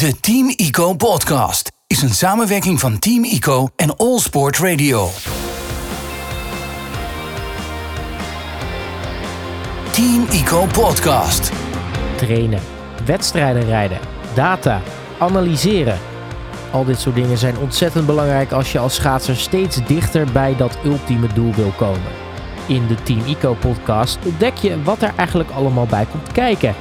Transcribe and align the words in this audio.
De 0.00 0.20
Team 0.20 0.52
ICO 0.56 0.94
podcast 0.94 1.72
is 1.86 2.02
een 2.02 2.14
samenwerking 2.14 2.80
van 2.80 2.98
Team 2.98 3.24
ICO 3.24 3.68
en 3.76 3.96
All 3.96 4.18
Sport 4.18 4.58
Radio. 4.58 5.08
Team 9.90 10.26
ICO 10.30 10.66
podcast. 10.66 11.52
trainen, 12.16 12.60
wedstrijden 13.04 13.64
rijden, 13.64 13.98
data, 14.34 14.80
analyseren. 15.18 15.98
Al 16.72 16.84
dit 16.84 17.00
soort 17.00 17.14
dingen 17.14 17.38
zijn 17.38 17.58
ontzettend 17.58 18.06
belangrijk 18.06 18.52
als 18.52 18.72
je 18.72 18.78
als 18.78 18.94
schaatser 18.94 19.36
steeds 19.36 19.86
dichter 19.86 20.32
bij 20.32 20.56
dat 20.56 20.78
ultieme 20.84 21.32
doel 21.34 21.54
wil 21.54 21.72
komen. 21.76 22.12
In 22.66 22.86
de 22.86 23.02
Team 23.02 23.24
Eco 23.24 23.54
podcast 23.54 24.18
ontdek 24.24 24.56
je 24.56 24.82
wat 24.82 25.02
er 25.02 25.12
eigenlijk 25.16 25.50
allemaal 25.50 25.86
bij 25.86 26.06
komt 26.10 26.32
kijken. 26.32 26.74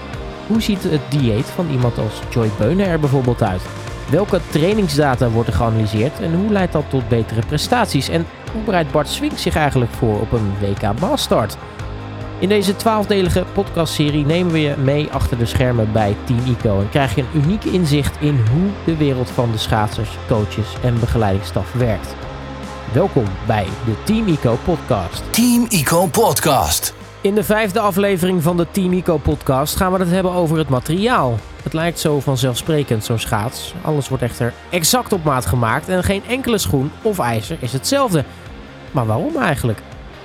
Hoe 0.50 0.62
ziet 0.62 0.84
het 0.84 1.02
dieet 1.10 1.46
van 1.46 1.70
iemand 1.70 1.98
als 1.98 2.14
Joy 2.30 2.50
Beunen 2.58 2.88
er 2.88 3.00
bijvoorbeeld 3.00 3.44
uit? 3.44 3.62
Welke 4.10 4.40
trainingsdata 4.50 5.30
worden 5.30 5.54
geanalyseerd 5.54 6.20
en 6.20 6.34
hoe 6.36 6.52
leidt 6.52 6.74
dat 6.74 6.90
tot 6.90 7.08
betere 7.08 7.42
prestaties? 7.48 8.10
En 8.10 8.26
hoe 8.54 8.64
bereidt 8.64 8.92
Bart 8.92 9.08
Swink 9.08 9.38
zich 9.38 9.56
eigenlijk 9.56 9.92
voor 9.92 10.20
op 10.20 10.32
een 10.32 10.54
WK 10.60 11.00
Maastart? 11.00 11.58
In 12.40 12.50
deze 12.50 12.76
twaalfdelige 12.76 13.46
podcastserie 13.54 14.26
nemen 14.26 14.52
we 14.52 14.62
je 14.62 14.76
mee 14.78 15.10
achter 15.12 15.38
de 15.38 15.46
schermen 15.46 15.92
bij 15.92 16.16
Team 16.24 16.40
ICO 16.46 16.80
en 16.80 16.90
krijg 16.90 17.16
je 17.16 17.22
een 17.22 17.42
uniek 17.44 17.64
inzicht 17.64 18.22
in 18.22 18.40
hoe 18.52 18.70
de 18.86 18.98
wereld 18.98 19.30
van 19.30 19.52
de 19.52 19.58
schaatsers, 19.58 20.10
coaches 20.28 20.76
en 20.84 21.00
begeleidingsstaf 21.00 21.74
werkt. 21.74 22.16
Welkom 22.94 23.26
bij 23.48 23.68
de 23.86 24.04
Team 24.04 24.28
ICO 24.28 24.58
podcast. 24.64 25.24
Team 25.34 25.66
ICO 25.70 26.08
podcast. 26.08 26.99
In 27.22 27.36
de 27.36 27.44
vijfde 27.44 27.80
aflevering 27.80 28.44
van 28.44 28.58
de 28.58 28.68
Team 28.72 28.94
ICO 28.94 29.18
podcast 29.18 29.76
gaan 29.76 29.92
we 29.92 30.00
het 30.00 30.10
hebben 30.10 30.32
over 30.32 30.58
het 30.58 30.70
materiaal. 30.70 31.38
Het 31.64 31.74
lijkt 31.74 32.00
zo 32.00 32.20
vanzelfsprekend, 32.20 33.04
zo'n 33.04 33.20
schaats. 33.20 33.74
Alles 33.82 34.10
wordt 34.10 34.24
echter 34.24 34.54
exact 34.70 35.14
op 35.14 35.24
maat 35.24 35.46
gemaakt 35.46 35.90
en 35.90 36.04
geen 36.04 36.24
enkele 36.28 36.58
schoen 36.58 36.92
of 37.02 37.20
ijzer 37.20 37.58
is 37.60 37.74
hetzelfde. 37.74 38.24
Maar 38.92 39.06
waarom 39.06 39.36
eigenlijk? 39.36 39.82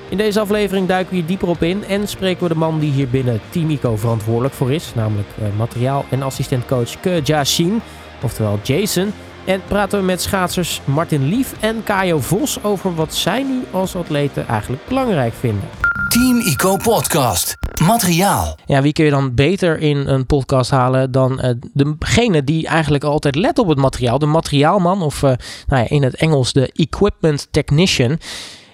In 0.08 0.16
deze 0.16 0.40
aflevering 0.40 0.88
duiken 0.88 1.10
we 1.10 1.16
hier 1.18 1.26
dieper 1.26 1.48
op 1.48 1.62
in 1.62 1.84
en 1.84 2.08
spreken 2.08 2.42
we 2.42 2.48
de 2.48 2.58
man 2.58 2.78
die 2.78 2.92
hier 2.92 3.08
binnen 3.08 3.40
Team 3.50 3.70
ICO 3.70 3.96
verantwoordelijk 3.96 4.54
voor 4.54 4.72
is, 4.72 4.92
namelijk 4.94 5.28
eh, 5.38 5.44
materiaal- 5.56 6.04
en 6.10 6.22
assistentcoach 6.22 7.00
Ke 7.00 7.20
Jia 7.24 7.44
Shin, 7.44 7.82
oftewel 8.22 8.58
Jason. 8.62 9.12
En 9.44 9.62
praten 9.68 9.98
we 9.98 10.04
met 10.04 10.22
schaatsers 10.22 10.80
Martin 10.84 11.28
Lief 11.28 11.54
en 11.60 11.82
Kajo 11.84 12.18
Vos 12.18 12.62
over 12.62 12.94
wat 12.94 13.14
zij 13.14 13.42
nu 13.42 13.62
als 13.70 13.96
atleten 13.96 14.48
eigenlijk 14.48 14.88
belangrijk 14.88 15.34
vinden. 15.34 15.68
Team 16.14 16.38
ICO 16.38 16.76
Podcast. 16.76 17.56
Materiaal. 17.82 18.58
Ja, 18.66 18.82
wie 18.82 18.92
kun 18.92 19.04
je 19.04 19.10
dan 19.10 19.34
beter 19.34 19.78
in 19.78 19.96
een 19.96 20.26
podcast 20.26 20.70
halen 20.70 21.10
dan 21.10 21.40
uh, 21.44 21.50
degene 21.98 22.44
die 22.44 22.66
eigenlijk 22.66 23.04
altijd 23.04 23.34
let 23.34 23.58
op 23.58 23.68
het 23.68 23.78
materiaal? 23.78 24.18
De 24.18 24.26
materiaalman, 24.26 25.02
of 25.02 25.22
eh, 25.22 25.32
nou 25.66 25.82
ja, 25.82 25.88
in 25.88 26.02
het 26.02 26.14
Engels 26.14 26.52
de 26.52 26.70
equipment 26.72 27.48
technician. 27.50 28.18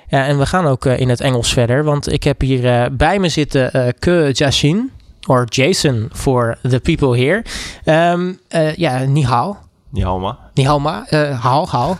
En 0.08 0.38
we 0.38 0.46
gaan 0.46 0.66
ook 0.66 0.86
eh, 0.86 0.98
in 0.98 1.08
het 1.08 1.20
Engels 1.20 1.52
verder, 1.52 1.84
want 1.84 2.12
ik 2.12 2.24
heb 2.24 2.40
hier 2.40 2.96
bij 2.96 3.18
me 3.18 3.28
zitten 3.28 3.94
Ke 3.98 4.30
Jashin, 4.32 4.90
of 5.26 5.44
Jason 5.44 6.08
for 6.12 6.58
the 6.68 6.80
people 6.80 7.18
here. 7.18 7.44
Ehm, 7.84 8.32
ja, 8.76 8.98
Nihal. 8.98 9.56
Nihoma. 9.88 10.38
Nihoma. 10.54 11.06
Uh, 11.10 11.44
hao, 11.44 11.66
hao. 11.66 11.96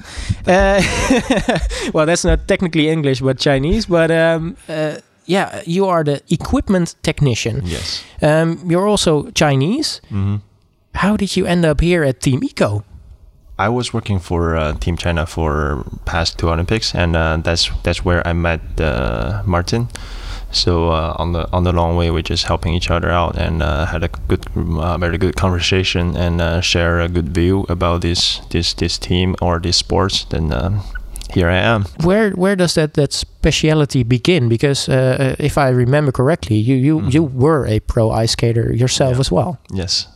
Uh, 0.47 0.79
well, 1.93 2.07
that's 2.07 2.23
not 2.23 2.39
technically 2.47 2.89
English, 2.89 3.21
but 3.21 3.41
Chinese. 3.41 3.89
But 3.89 4.11
ehm, 4.11 4.51
yeah, 5.31 5.63
you 5.67 5.87
are 5.87 6.05
the 6.05 6.21
equipment 6.29 6.95
technician. 7.03 7.61
Yes. 7.65 8.03
Um, 8.23 8.59
you're 8.71 8.89
also 8.89 9.31
Chinese. 9.35 10.01
hmm 10.09 10.37
How 10.95 11.17
did 11.17 11.37
you 11.37 11.47
end 11.47 11.65
up 11.65 11.81
here 11.81 12.09
at 12.09 12.21
Team 12.21 12.41
IKO? 12.41 12.83
I 13.59 13.69
was 13.69 13.93
working 13.93 14.21
for 14.21 14.57
uh, 14.57 14.73
Team 14.81 14.97
China 14.97 15.27
for 15.27 15.85
past 16.05 16.39
two 16.39 16.49
Olympics, 16.51 16.95
and 16.95 17.15
uh, 17.17 17.37
that's 17.45 17.71
that's 17.83 18.05
where 18.05 18.27
I 18.27 18.33
met 18.33 18.61
uh, 18.81 19.43
Marten. 19.47 19.87
So 20.53 20.89
uh, 20.91 21.15
on 21.23 21.33
the 21.33 21.47
on 21.53 21.63
the 21.65 21.73
long 21.73 21.97
way, 21.97 22.11
we're 22.11 22.31
just 22.31 22.45
helping 22.47 22.75
each 22.75 22.91
other 22.91 23.11
out, 23.11 23.37
and 23.39 23.63
uh, 23.63 23.85
had 23.87 24.03
a 24.03 24.09
good, 24.29 24.41
uh, 24.57 24.99
very 24.99 25.19
good 25.19 25.37
conversation, 25.37 26.17
and 26.17 26.41
uh, 26.41 26.61
share 26.61 27.01
a 27.05 27.09
good 27.09 27.29
view 27.35 27.67
about 27.69 28.01
this 28.01 28.41
this 28.51 28.75
this 28.75 28.99
team 28.99 29.35
or 29.41 29.61
this 29.61 29.77
sports. 29.77 30.25
Then 30.25 30.53
um, 30.53 30.81
here 31.35 31.49
I 31.49 31.59
am. 31.59 31.85
Where 32.05 32.31
where 32.33 32.57
does 32.57 32.75
that 32.75 32.95
that 32.95 33.13
speciality 33.13 34.03
begin? 34.05 34.49
Because 34.49 34.89
uh, 34.89 35.17
uh, 35.21 35.45
if 35.45 35.57
I 35.59 35.69
remember 35.71 36.13
correctly, 36.13 36.57
you 36.57 36.77
you 36.77 37.01
you 37.09 37.23
were 37.25 37.67
a 37.67 37.81
pro 37.81 38.11
ice 38.11 38.33
skater 38.33 38.73
yourself 38.75 39.15
Yeah. 39.15 39.21
as 39.21 39.31
well. 39.33 39.57
Yes, 39.73 40.07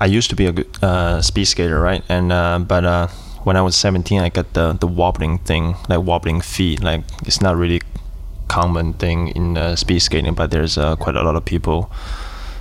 I 0.00 0.06
used 0.18 0.30
to 0.30 0.36
be 0.36 0.46
a 0.46 0.52
good 0.52 0.68
uh, 0.82 1.20
speed 1.22 1.46
skater, 1.46 1.80
right? 1.80 2.02
And 2.08 2.32
uh, 2.32 2.58
but 2.68 2.84
uh, 2.84 3.06
when 3.44 3.56
I 3.56 3.62
was 3.62 3.76
17, 3.76 4.20
I 4.20 4.28
got 4.30 4.52
the 4.52 4.72
the 4.80 4.86
wobbling 4.86 5.38
thing, 5.44 5.74
like 5.88 6.02
wobbling 6.06 6.40
feet. 6.42 6.82
Like 6.82 7.02
it's 7.26 7.40
not 7.40 7.56
really 7.56 7.80
common 8.48 8.92
thing 8.94 9.28
in 9.34 9.56
uh, 9.56 9.74
speed 9.76 10.00
skating, 10.00 10.34
but 10.34 10.50
there's 10.50 10.78
uh, 10.78 10.96
quite 10.96 11.16
a 11.16 11.22
lot 11.22 11.34
of 11.36 11.44
people 11.44 11.90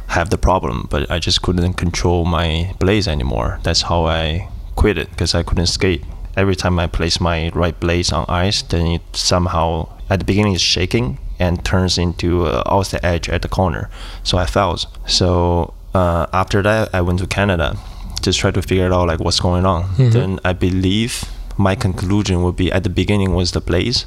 have 0.08 0.30
the 0.30 0.38
problem. 0.38 0.88
But 0.90 1.10
I 1.12 1.20
just 1.20 1.42
couldn't 1.42 1.74
control 1.74 2.26
my 2.26 2.74
blades 2.80 3.08
anymore. 3.08 3.60
That's 3.64 3.84
how 3.84 4.06
I 4.08 4.48
quit 4.76 4.98
it 4.98 5.10
because 5.10 5.36
I 5.40 5.44
couldn't 5.44 5.68
skate. 5.68 6.02
Every 6.36 6.56
time 6.56 6.80
I 6.80 6.88
place 6.88 7.20
my 7.20 7.50
right 7.54 7.80
blades 7.80 8.12
on 8.12 8.26
ice, 8.28 8.62
then 8.64 8.88
it 8.88 9.02
somehow 9.14 9.90
at 10.10 10.20
the 10.20 10.26
beginning 10.26 10.54
it's 10.54 10.62
shaking 10.64 11.20
and 11.40 11.64
turns 11.66 11.98
into 11.98 12.46
uh, 12.46 12.64
off 12.66 12.92
the 12.92 13.06
edge 13.06 13.30
at 13.30 13.42
the 13.42 13.48
corner. 13.48 13.90
So 14.24 14.38
I 14.38 14.46
fell. 14.46 14.78
So 15.08 15.74
uh, 15.94 16.28
after 16.34 16.62
that, 16.64 16.94
I 16.94 17.02
went 17.02 17.20
to 17.20 17.28
Canada, 17.28 17.78
just 18.22 18.40
try 18.40 18.52
to 18.52 18.62
figure 18.62 18.92
out 18.92 19.08
like 19.08 19.20
what's 19.20 19.40
going 19.40 19.66
on. 19.66 19.90
Then 20.12 20.40
I 20.44 20.54
believe 20.54 21.26
my 21.58 21.76
conclusion 21.76 22.42
would 22.44 22.56
be 22.56 22.72
at 22.72 22.84
the 22.84 22.90
beginning 22.90 23.34
was 23.36 23.52
the 23.52 23.62
blades. 23.62 24.06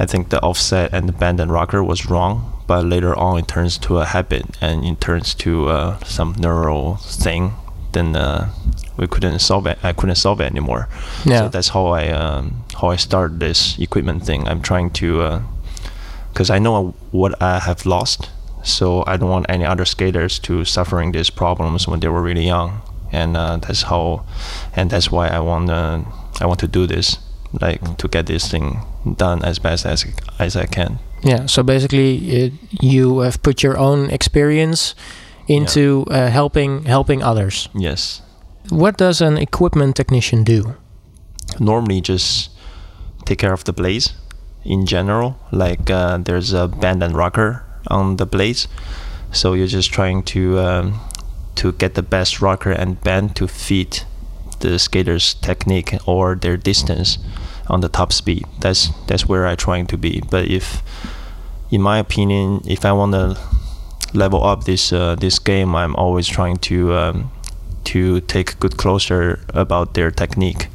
I 0.00 0.06
think 0.06 0.28
the 0.28 0.40
offset 0.42 0.92
and 0.92 1.08
the 1.08 1.12
bend 1.12 1.40
and 1.40 1.50
rocker 1.50 1.82
was 1.82 2.06
wrong, 2.08 2.62
but 2.66 2.84
later 2.84 3.16
on 3.18 3.38
it 3.38 3.48
turns 3.48 3.78
to 3.78 3.98
a 3.98 4.04
habit 4.04 4.44
and 4.60 4.84
it 4.84 5.00
turns 5.00 5.34
to 5.36 5.68
uh, 5.68 5.98
some 6.04 6.34
neural 6.38 6.96
thing. 6.96 7.54
Then 7.92 8.14
uh, 8.14 8.50
we 8.98 9.06
couldn't 9.06 9.38
solve 9.38 9.66
it. 9.66 9.78
I 9.82 9.92
couldn't 9.92 10.16
solve 10.16 10.40
it 10.40 10.50
anymore. 10.50 10.88
Yeah. 11.24 11.38
So 11.38 11.48
that's 11.48 11.68
how 11.68 11.86
I 11.86 12.08
um, 12.08 12.64
how 12.80 12.88
I 12.88 12.96
started 12.96 13.40
this 13.40 13.78
equipment 13.78 14.24
thing. 14.24 14.46
I'm 14.48 14.60
trying 14.60 14.90
to 15.00 15.42
because 16.32 16.50
I 16.50 16.58
know 16.58 16.94
what 17.10 17.40
I 17.42 17.58
have 17.58 17.84
lost, 17.86 18.30
so 18.62 19.02
I 19.06 19.16
don't 19.16 19.28
want 19.28 19.46
any 19.48 19.64
other 19.64 19.84
skaters 19.84 20.38
to 20.40 20.64
suffering 20.64 21.12
these 21.12 21.30
problems 21.30 21.88
when 21.88 22.00
they 22.00 22.08
were 22.08 22.22
really 22.22 22.46
young, 22.46 22.80
and 23.10 23.36
uh, 23.36 23.56
that's 23.56 23.82
how, 23.82 24.24
and 24.76 24.90
that's 24.90 25.10
why 25.10 25.28
I 25.28 25.40
want 25.40 25.68
to 25.68 26.04
I 26.40 26.46
want 26.46 26.60
to 26.60 26.68
do 26.68 26.86
this, 26.86 27.18
like 27.60 27.96
to 27.98 28.08
get 28.08 28.26
this 28.26 28.48
thing 28.48 28.80
done 29.16 29.44
as 29.44 29.58
best 29.58 29.86
as 29.86 30.06
as 30.38 30.54
I 30.56 30.66
can. 30.66 30.98
Yeah. 31.24 31.46
So 31.46 31.62
basically, 31.62 32.44
uh, 32.44 32.50
you 32.80 33.20
have 33.20 33.42
put 33.42 33.62
your 33.62 33.76
own 33.76 34.10
experience 34.10 34.94
into 35.48 36.04
uh, 36.10 36.28
helping 36.28 36.84
helping 36.84 37.22
others. 37.22 37.68
Yes. 37.74 38.22
What 38.70 38.96
does 38.96 39.20
an 39.20 39.38
equipment 39.38 39.96
technician 39.96 40.44
do? 40.44 40.74
normally 41.58 42.00
just 42.00 42.50
take 43.24 43.38
care 43.38 43.52
of 43.52 43.64
the 43.64 43.72
blades 43.72 44.14
in 44.64 44.86
general. 44.86 45.38
Like 45.50 45.90
uh, 45.90 46.18
there's 46.18 46.52
a 46.52 46.68
bend 46.68 47.02
and 47.02 47.14
rocker 47.14 47.64
on 47.88 48.16
the 48.16 48.26
blades, 48.26 48.68
so 49.32 49.54
you're 49.54 49.66
just 49.66 49.92
trying 49.92 50.22
to 50.24 50.58
um, 50.58 51.00
to 51.56 51.72
get 51.72 51.94
the 51.94 52.02
best 52.02 52.40
rocker 52.40 52.70
and 52.70 53.00
bend 53.02 53.36
to 53.36 53.48
fit 53.48 54.04
the 54.60 54.78
skater's 54.78 55.34
technique 55.34 55.94
or 56.06 56.34
their 56.34 56.56
distance 56.56 57.18
on 57.68 57.80
the 57.80 57.88
top 57.88 58.12
speed. 58.12 58.44
That's 58.60 58.90
that's 59.06 59.26
where 59.26 59.46
I'm 59.46 59.56
trying 59.56 59.86
to 59.88 59.96
be. 59.96 60.22
But 60.30 60.48
if, 60.48 60.82
in 61.70 61.82
my 61.82 61.98
opinion, 61.98 62.62
if 62.66 62.84
I 62.84 62.92
want 62.92 63.12
to 63.12 63.38
level 64.14 64.44
up 64.44 64.64
this 64.64 64.92
uh, 64.92 65.14
this 65.14 65.38
game, 65.38 65.74
I'm 65.74 65.94
always 65.96 66.26
trying 66.26 66.56
to 66.68 66.94
um, 66.94 67.30
to 67.92 68.20
take 68.20 68.58
good 68.60 68.76
closer 68.76 69.38
about 69.54 69.94
their 69.94 70.10
technique 70.10 70.68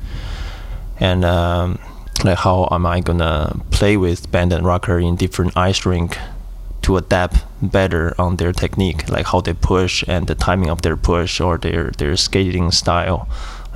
and 0.99 1.23
um, 1.25 1.79
like 2.23 2.37
how 2.39 2.67
am 2.71 2.85
I 2.85 3.01
gonna 3.01 3.55
play 3.71 3.97
with 3.97 4.31
bend 4.31 4.53
and 4.53 4.65
rocker 4.65 4.99
in 4.99 5.15
different 5.15 5.57
ice 5.57 5.85
rink 5.85 6.17
to 6.81 6.97
adapt 6.97 7.37
better 7.61 8.13
on 8.19 8.35
their 8.37 8.51
technique, 8.53 9.07
like 9.09 9.25
how 9.27 9.41
they 9.41 9.53
push 9.53 10.03
and 10.07 10.27
the 10.27 10.35
timing 10.35 10.69
of 10.69 10.81
their 10.81 10.97
push 10.97 11.39
or 11.41 11.57
their 11.57 11.91
their 11.97 12.15
skating 12.17 12.71
style, 12.71 13.27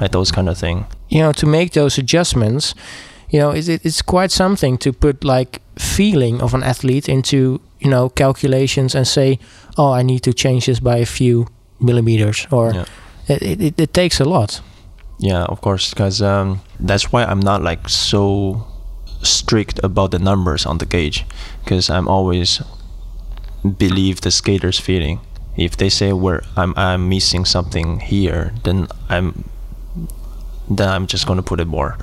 like 0.02 0.12
those 0.12 0.32
kind 0.32 0.50
of 0.50 0.58
thing. 0.58 0.86
you 1.10 1.22
know 1.24 1.32
to 1.34 1.46
make 1.46 1.72
those 1.72 1.98
adjustments 2.02 2.76
you 3.34 3.40
know 3.40 3.52
it's, 3.58 3.68
it's 3.70 4.02
quite 4.02 4.32
something 4.32 4.78
to 4.78 4.92
put 4.92 5.24
like 5.24 5.62
feeling 5.80 6.42
of 6.42 6.54
an 6.54 6.64
athlete 6.64 7.08
into 7.10 7.38
you 7.80 7.90
know 7.90 8.10
calculations 8.10 8.96
and 8.96 9.08
say 9.08 9.38
oh 9.78 9.92
i 10.00 10.04
need 10.04 10.20
to 10.20 10.34
change 10.34 10.66
this 10.66 10.80
by 10.82 10.98
a 11.02 11.06
few 11.06 11.46
millimeters 11.80 12.48
or 12.52 12.74
Yeah. 12.74 12.86
It, 13.28 13.62
it, 13.62 13.80
it 13.80 13.94
takes 13.94 14.20
a 14.20 14.26
lot 14.26 14.62
Yeah, 15.20 15.46
of 15.50 15.62
course, 15.62 15.90
because 15.90 16.22
um, 16.22 16.60
that's 16.80 17.12
why 17.12 17.24
I'm 17.26 17.40
not 17.40 17.64
like 17.64 17.90
so 17.90 18.68
strict 19.24 19.80
about 19.84 20.12
the 20.12 20.20
numbers 20.20 20.66
on 20.66 20.78
the 20.78 20.86
gauge, 20.86 21.26
because 21.64 21.90
I'm 21.90 22.08
always 22.08 22.62
believe 23.78 24.22
the 24.22 24.30
skater's 24.32 24.80
feeling, 24.80 25.20
If 25.58 25.76
they 25.76 25.90
say 25.90 26.14
where 26.14 26.44
I'm 26.56 26.74
I'm 26.78 27.10
missing 27.10 27.46
something 27.46 28.00
here, 28.00 28.54
then 28.64 28.88
I'm 29.10 29.50
then 30.70 30.90
I'm 30.90 31.08
just 31.08 31.26
gonna 31.26 31.42
put 31.42 31.60
it 31.60 31.68
more 31.68 31.98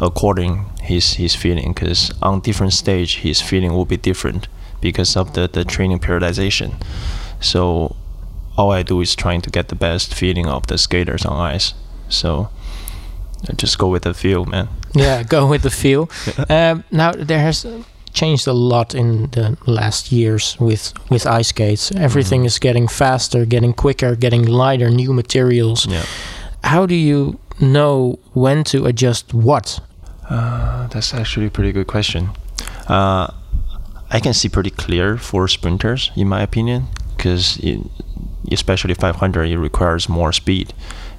according 0.00 0.64
his 0.80 1.14
his 1.14 1.34
feeling 1.34 1.72
because 1.74 2.12
on 2.22 2.40
different 2.40 2.72
stage 2.72 3.18
his 3.18 3.40
feeling 3.42 3.72
will 3.72 3.84
be 3.84 3.96
different 3.96 4.48
because 4.80 5.16
of 5.16 5.32
the 5.34 5.48
the 5.48 5.64
training 5.64 5.98
periodization. 5.98 6.74
So 7.40 7.96
all 8.56 8.70
I 8.72 8.82
do 8.82 9.00
is 9.00 9.14
trying 9.14 9.40
to 9.42 9.50
get 9.50 9.68
the 9.68 9.74
best 9.76 10.14
feeling 10.14 10.46
of 10.46 10.66
the 10.66 10.76
skaters 10.78 11.24
on 11.24 11.38
ice. 11.54 11.74
So 12.08 12.48
I 13.48 13.52
just 13.54 13.78
go 13.78 13.88
with 13.88 14.02
the 14.02 14.14
feel, 14.14 14.44
man. 14.44 14.68
yeah, 14.94 15.22
go 15.22 15.46
with 15.46 15.62
the 15.62 15.70
feel. 15.70 16.08
Um, 16.48 16.84
now 16.90 17.12
there 17.12 17.40
has 17.40 17.66
changed 18.12 18.46
a 18.48 18.52
lot 18.52 18.94
in 18.94 19.30
the 19.30 19.56
last 19.66 20.10
years 20.12 20.56
with 20.60 20.92
with 21.10 21.26
ice 21.26 21.48
skates. 21.48 21.92
Everything 21.92 22.42
Mhm. 22.42 22.46
is 22.46 22.58
getting 22.58 22.88
faster, 22.88 23.46
getting 23.46 23.72
quicker, 23.72 24.16
getting 24.16 24.44
lighter, 24.46 24.90
new 24.90 25.12
materials. 25.12 25.86
Yeah. 25.86 26.04
How 26.64 26.86
do 26.86 26.94
you 26.94 27.38
know 27.60 28.18
when 28.34 28.64
to 28.64 28.86
adjust 28.86 29.32
what? 29.32 29.80
Uh, 30.28 30.88
that's 30.88 31.14
actually 31.14 31.46
a 31.46 31.50
pretty 31.50 31.72
good 31.72 31.86
question. 31.86 32.28
Uh, 32.88 33.26
I 34.10 34.20
can 34.20 34.34
see 34.34 34.48
pretty 34.48 34.70
clear 34.70 35.16
for 35.18 35.48
sprinters, 35.48 36.10
in 36.16 36.28
my 36.28 36.42
opinion, 36.42 36.86
because 37.16 37.58
especially 38.50 38.94
500, 38.94 39.44
it 39.50 39.58
requires 39.58 40.08
more 40.08 40.32
speed. 40.32 40.72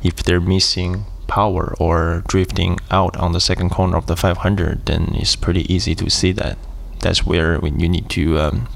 If 0.03 0.17
they're 0.17 0.41
missing 0.41 1.05
power 1.27 1.75
or 1.79 2.23
drifting 2.27 2.77
out 2.89 3.15
on 3.17 3.31
the 3.31 3.39
second 3.39 3.69
corner 3.69 3.97
of 3.97 4.07
the 4.07 4.15
500, 4.15 4.85
then 4.85 5.13
it's 5.15 5.35
pretty 5.35 5.71
easy 5.73 5.95
to 5.95 6.09
see 6.09 6.31
that. 6.33 6.57
That's 6.99 7.25
where 7.25 7.59
you 7.65 7.89
need 7.89 8.09
to, 8.11 8.39
um, 8.39 8.67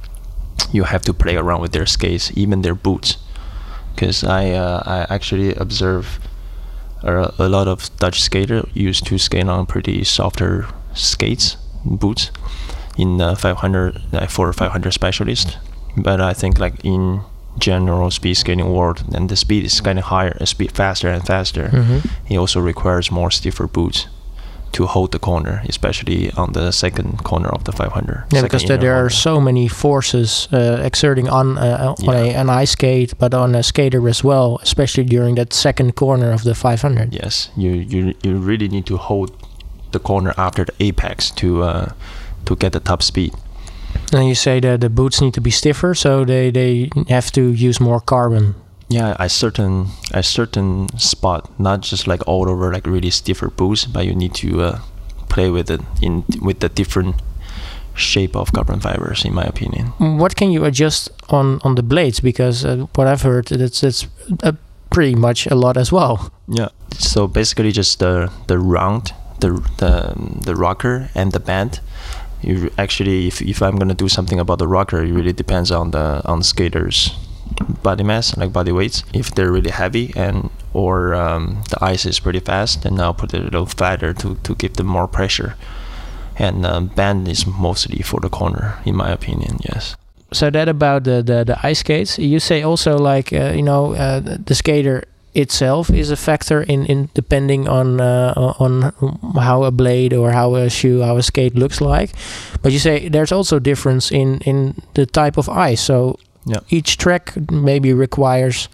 you 0.72 0.84
have 0.84 1.02
to 1.04 1.14
play 1.14 1.36
around 1.36 1.62
with 1.62 1.74
their 1.74 1.86
skates, 1.86 2.32
even 2.36 2.62
their 2.62 2.76
boots, 2.76 3.18
because 3.94 4.24
I 4.24 4.52
uh, 4.52 4.84
I 4.86 5.14
actually 5.14 5.54
observe 5.56 6.20
a, 7.04 7.34
a 7.40 7.50
lot 7.50 7.68
of 7.68 7.96
Dutch 7.98 8.22
skater 8.22 8.68
used 8.74 9.06
to 9.08 9.18
skate 9.18 9.48
on 9.48 9.66
pretty 9.66 10.04
softer 10.04 10.68
skates 10.94 11.58
boots 11.86 12.32
in 12.98 13.22
uh, 13.22 13.36
500 13.36 14.02
like 14.12 14.30
for 14.30 14.52
500 14.52 14.92
specialist 14.92 15.58
but 15.98 16.20
I 16.20 16.34
think 16.34 16.60
like 16.60 16.84
in 16.84 17.22
general 17.60 18.12
speed 18.12 18.36
skating 18.36 18.70
world 18.74 19.04
and 19.16 19.30
the 19.30 19.36
speed 19.36 19.64
is 19.66 19.82
getting 19.82 20.04
higher 20.04 20.36
uh, 20.42 20.46
speed 20.46 20.72
faster 20.72 21.10
and 21.10 21.26
faster 21.26 21.70
Mhm. 21.72 22.02
it 22.30 22.38
also 22.38 22.60
requires 22.60 23.12
more 23.12 23.32
stiffer 23.32 23.68
boots 23.68 24.08
to 24.72 24.86
hold 24.86 25.12
the 25.12 25.20
corner 25.20 25.62
especially 25.70 26.32
on 26.38 26.52
the 26.54 26.72
second 26.72 27.24
corner 27.24 27.50
of 27.50 27.64
the 27.64 27.72
500 27.72 28.26
Yeah, 28.34 28.42
because 28.44 28.66
there 28.66 28.94
are 28.96 29.10
so 29.10 29.40
many 29.40 29.68
forces 29.70 30.48
uh, 30.52 30.58
exerting 30.86 31.30
on 31.30 31.58
uh, 31.58 31.94
on 31.98 32.06
Yeah. 32.06 32.12
a, 32.24 32.42
an 32.42 32.50
ice 32.64 32.72
skate, 32.72 33.14
but 33.20 33.34
on 33.34 33.56
a 33.56 33.62
skater 33.64 34.10
as 34.10 34.24
well, 34.24 34.58
especially 34.62 35.06
during 35.08 35.36
that 35.36 35.54
second 35.54 35.92
corner 35.96 36.34
of 36.34 36.42
the 36.44 36.54
500. 36.54 37.14
Yes, 37.24 37.50
you 37.56 37.72
you 37.72 38.14
you 38.24 38.48
really 38.48 38.68
need 38.68 38.86
to 38.86 38.98
hold 38.98 39.30
the 39.92 40.00
corner 40.00 40.34
after 40.38 40.66
the 40.66 40.74
apex 40.88 41.32
to 41.32 41.48
uh, 41.64 41.86
to 42.46 42.56
get 42.56 42.72
the 42.72 42.80
top 42.80 43.02
speed. 43.02 43.32
And 44.16 44.28
you 44.30 44.36
say 44.36 44.62
that 44.62 44.80
the 44.80 44.90
boots 44.90 45.20
need 45.20 45.34
to 45.34 45.42
be 45.42 45.52
stiffer, 45.52 45.94
so 45.94 46.24
they, 46.24 46.50
they 46.50 46.90
have 47.10 47.32
to 47.34 47.52
use 47.52 47.82
more 47.82 48.00
carbon. 48.00 48.56
Yeah, 48.88 49.16
a 49.20 49.28
certain 49.28 49.88
a 50.14 50.24
certain 50.24 50.88
spot, 50.98 51.50
not 51.60 51.82
just 51.82 52.08
like 52.08 52.26
all 52.28 52.50
over 52.50 52.72
like 52.72 52.86
really 52.86 53.12
stiffer 53.12 53.50
boots, 53.50 53.86
but 53.86 54.06
you 54.06 54.16
need 54.16 54.34
to 54.36 54.62
uh, 54.62 54.80
play 55.28 55.50
with 55.50 55.70
it 55.70 55.82
in 56.02 56.24
with 56.42 56.60
the 56.60 56.70
different 56.70 57.16
shape 57.96 58.36
of 58.36 58.54
carbon 58.54 58.80
fibers, 58.80 59.26
in 59.26 59.34
my 59.34 59.44
opinion. 59.44 59.88
What 60.18 60.36
can 60.36 60.52
you 60.52 60.66
adjust 60.66 61.10
on, 61.30 61.60
on 61.64 61.76
the 61.76 61.84
blades? 61.84 62.20
Because 62.20 62.64
uh, 62.66 62.86
what 62.96 63.08
I've 63.08 63.24
heard, 63.24 63.52
it's, 63.52 63.84
it's 63.84 64.08
uh, 64.44 64.54
pretty 64.90 65.16
much 65.16 65.48
a 65.48 65.56
lot 65.56 65.78
as 65.78 65.92
well. 65.92 66.32
Yeah. 66.48 66.70
So 66.92 67.28
basically, 67.28 67.72
just 67.72 68.00
the 68.00 68.32
the 68.48 68.60
round, 68.60 69.14
the 69.40 69.50
the 69.78 70.14
the 70.46 70.56
rocker 70.56 71.10
and 71.16 71.32
the 71.32 71.40
bend. 71.40 71.80
You 72.42 72.70
actually, 72.78 73.28
if 73.28 73.42
if 73.42 73.62
I'm 73.62 73.78
gonna 73.78 73.96
do 73.96 74.10
something 74.10 74.40
about 74.40 74.60
the 74.60 74.68
rocker, 74.68 75.04
it 75.04 75.12
really 75.12 75.34
depends 75.34 75.72
on 75.72 75.92
the 75.92 76.22
on 76.26 76.44
skaters 76.44 77.16
body 77.84 78.04
mass, 78.04 78.36
like 78.38 78.52
body 78.52 78.72
weights. 78.72 79.04
If 79.14 79.34
they're 79.34 79.52
really 79.52 79.72
heavy 79.72 80.14
and 80.16 80.50
or 80.74 81.14
um, 81.16 81.64
the 81.70 81.84
ice 81.84 82.06
is 82.06 82.20
pretty 82.20 82.40
fast, 82.40 82.84
then 82.84 83.00
I'll 83.00 83.14
put 83.14 83.34
it 83.34 83.42
a 83.42 83.44
little 83.44 83.66
fatter 83.66 84.14
to 84.14 84.36
to 84.36 84.56
give 84.56 84.74
them 84.74 84.88
more 84.88 85.08
pressure. 85.08 85.56
And 86.38 86.66
um, 86.66 86.88
bend 86.88 87.28
is 87.28 87.48
mostly 87.48 88.02
for 88.02 88.20
the 88.20 88.30
corner, 88.30 88.78
in 88.86 88.96
my 88.96 89.10
opinion. 89.10 89.60
Yes. 89.62 89.96
So 90.34 90.50
that 90.50 90.68
about 90.68 91.06
the, 91.06 91.24
the, 91.24 91.46
the 91.46 91.58
ice 91.64 91.80
skates. 91.80 92.20
You 92.20 92.40
say 92.40 92.62
also 92.62 92.98
like, 92.98 93.32
uh, 93.32 93.54
you 93.56 93.62
know, 93.62 93.94
uh, 93.94 94.20
the 94.20 94.54
skater 94.54 95.06
itself 95.36 95.90
is 95.90 96.12
a 96.12 96.16
factor 96.16 96.62
in, 96.64 96.86
in 96.86 97.10
depending 97.14 97.68
on 97.68 98.00
uh, 98.02 98.34
on 98.60 98.94
how 99.36 99.64
a 99.64 99.72
blade 99.72 100.14
or 100.14 100.32
how 100.32 100.56
a 100.56 100.70
shoe, 100.70 101.02
how 101.02 101.18
a 101.18 101.22
skate 101.24 101.56
looks 101.56 101.82
like. 101.82 102.12
But 102.62 102.72
you 102.72 102.80
say 102.80 103.10
there's 103.10 103.32
also 103.32 103.60
difference 103.60 104.12
in, 104.12 104.40
in 104.46 104.76
the 104.94 105.06
type 105.06 105.38
of 105.38 105.50
ice. 105.50 105.82
So 105.82 106.18
Yeah. 106.48 106.62
each 106.70 106.98
track 106.98 107.34
maybe 107.52 107.92
requires 107.94 108.70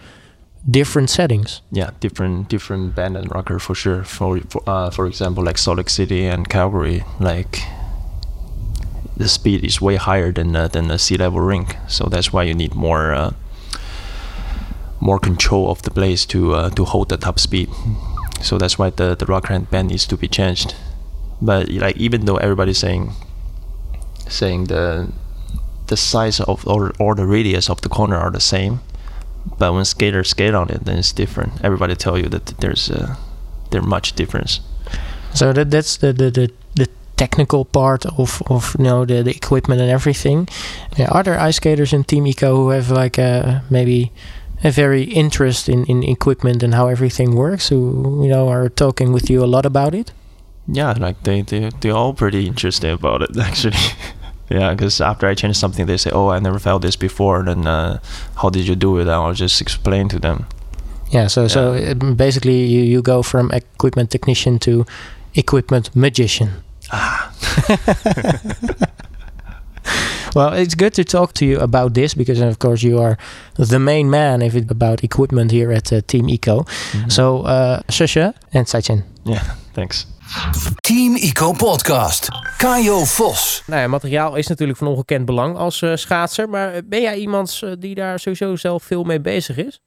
different 0.70 1.10
settings. 1.10 1.62
yeah 1.72 1.90
different 2.02 2.50
different 2.50 2.94
bend 2.96 3.18
and 3.18 3.28
rocker 3.34 3.60
for 3.60 3.74
sure 3.76 4.04
for 4.04 4.40
for, 4.50 4.62
uh, 4.68 4.90
for 4.92 5.08
example 5.08 5.44
like 5.44 5.58
salt 5.58 5.78
lake 5.78 5.90
city 5.90 6.28
and 6.30 6.50
calgary 6.50 7.04
like 7.20 7.64
the 9.18 9.28
speed 9.28 9.64
is 9.64 9.82
way 9.82 9.96
higher 9.98 10.32
than 10.32 10.56
uh, 10.56 10.68
than 10.68 10.92
a 10.92 10.98
sea 10.98 11.18
level 11.18 11.40
rink 11.40 11.76
so 11.88 12.06
that's 12.10 12.34
why 12.34 12.44
you 12.44 12.54
need 12.54 12.74
more 12.76 13.14
uh, 13.14 13.32
more 15.02 15.20
control 15.20 15.70
of 15.70 15.82
the 15.82 15.92
blades 15.92 16.26
to 16.26 16.54
uh, 16.54 16.70
to 16.70 16.86
hold 16.86 17.10
the 17.10 17.18
top 17.18 17.40
speed 17.40 17.70
so 18.42 18.58
that's 18.58 18.78
why 18.80 18.90
the 18.90 19.16
the 19.16 19.26
rocker 19.26 19.54
and 19.54 19.70
bend 19.70 19.90
needs 19.90 20.06
to 20.08 20.16
be 20.16 20.28
changed 20.28 20.76
but 21.42 21.70
like 21.70 21.98
even 21.98 22.26
though 22.26 22.38
everybody's 22.38 22.78
saying 22.78 23.12
saying 24.30 24.66
the 24.66 25.12
the 25.88 25.98
size 25.98 26.40
of 26.40 26.66
or, 26.68 26.94
or 27.00 27.16
the 27.16 27.26
radius 27.26 27.70
of 27.70 27.82
the 27.82 27.90
corner 27.90 28.16
are 28.16 28.32
the 28.32 28.40
same 28.40 28.80
but 29.58 29.74
when 29.74 29.86
skaters 29.86 30.30
skate 30.30 30.54
on 30.54 30.70
it, 30.70 30.86
then 30.86 30.98
it's 30.98 31.12
different. 31.12 31.54
Everybody 31.64 31.96
tell 31.96 32.18
you 32.18 32.30
that 32.30 32.46
there's 32.60 32.90
a 32.90 33.18
there 33.72 33.82
much 33.82 34.14
difference. 34.14 34.60
So 35.34 35.54
that 35.54 35.72
that's 35.72 35.98
the 35.98 36.14
the, 36.14 36.30
the, 36.32 36.52
the 36.76 36.88
technical 37.18 37.66
part 37.66 38.06
of, 38.06 38.42
of 38.48 38.76
you 38.78 38.86
know 38.86 39.06
the, 39.06 39.24
the 39.24 39.32
equipment 39.32 39.82
and 39.82 39.90
everything. 39.90 40.48
Yeah, 40.98 41.10
are 41.12 41.24
there 41.24 41.40
ice 41.40 41.58
skaters 41.58 41.94
in 41.94 42.04
Team 42.04 42.26
IKO 42.26 42.56
who 42.56 42.70
have 42.70 42.92
like 42.92 43.18
a 43.18 43.64
maybe 43.70 44.12
a 44.64 44.72
very 44.72 45.04
interest 45.04 45.68
in, 45.70 45.86
in 45.86 46.04
equipment 46.04 46.64
and 46.64 46.74
how 46.74 46.88
everything 46.88 47.36
works? 47.36 47.70
Who 47.70 48.24
you 48.24 48.30
know 48.30 48.50
are 48.50 48.70
talking 48.70 49.14
with 49.14 49.30
you 49.30 49.44
a 49.44 49.48
lot 49.48 49.66
about 49.66 49.94
it? 49.96 50.12
Yeah, 50.68 50.94
like 51.00 51.16
they 51.24 51.42
they 51.44 51.70
they're 51.80 51.96
all 51.98 52.14
pretty 52.14 52.46
interested 52.48 52.92
about 52.92 53.22
it 53.22 53.38
actually. 53.48 53.78
yeah, 54.50 54.74
because 54.76 55.02
after 55.04 55.28
I 55.32 55.36
change 55.36 55.56
something, 55.56 55.88
they 55.88 55.98
say, 55.98 56.12
"Oh, 56.14 56.30
I 56.36 56.40
never 56.40 56.60
felt 56.60 56.82
this 56.82 56.96
before." 56.98 57.44
Then 57.44 57.66
uh, 57.68 57.98
how 58.36 58.50
did 58.50 58.68
you 58.68 58.76
do 58.76 58.98
it? 58.98 59.02
And 59.02 59.12
I'll 59.12 59.34
just 59.34 59.62
explain 59.62 60.08
to 60.10 60.20
them. 60.20 60.46
Yeah. 61.14 61.28
So 61.30 61.48
so 61.48 61.74
Yeah. 61.74 61.92
uh, 61.92 62.14
basically 62.16 62.66
you 62.66 62.84
you 62.84 63.02
go 63.02 63.24
from 63.24 63.52
equipment 63.52 64.10
technician 64.12 64.60
to 64.60 64.86
equipment 65.36 65.90
magician. 65.96 66.50
Ah, 66.92 67.32
Well, 70.36 70.54
it's 70.54 70.76
good 70.76 70.94
to 70.94 71.04
talk 71.04 71.34
to 71.34 71.46
you 71.46 71.60
about 71.60 71.94
this 71.94 72.14
because, 72.14 72.40
of 72.40 72.58
course, 72.58 72.88
you 72.88 73.02
are 73.02 73.18
the 73.56 73.80
main 73.80 74.10
man 74.10 74.42
if 74.42 74.54
it's 74.54 74.72
about 74.72 75.04
equipment 75.04 75.52
here 75.52 75.76
at 75.76 75.92
uh, 75.92 76.02
Team 76.06 76.30
Eco. 76.30 76.66
So, 77.08 77.44
uh, 77.46 77.82
Shasha 77.90 78.34
and 78.54 78.68
Sachin. 78.68 79.04
yeah, 79.26 79.44
thanks. 79.74 80.06
Team 80.82 81.16
Eco 81.16 81.54
Podcast. 81.54 82.30
Kajo 82.58 83.04
Vos. 83.06 83.64
Nou 83.66 83.82
ja, 83.82 83.88
materiaal 83.88 84.36
is 84.36 84.48
natuurlijk 84.48 84.78
van 84.78 84.88
ongekend 84.88 85.26
belang 85.26 85.58
als 85.58 85.82
eh, 85.82 85.96
schaatser. 85.96 86.50
Maar 86.50 86.82
ben 86.86 87.02
jij 87.02 87.18
iemand 87.18 87.60
eh, 87.64 87.72
die 87.80 87.96
daar 87.96 88.20
sowieso 88.20 88.56
zelf 88.56 88.84
veel 88.84 89.04
mee 89.04 89.22
bezig 89.22 89.58
is? 89.58 89.82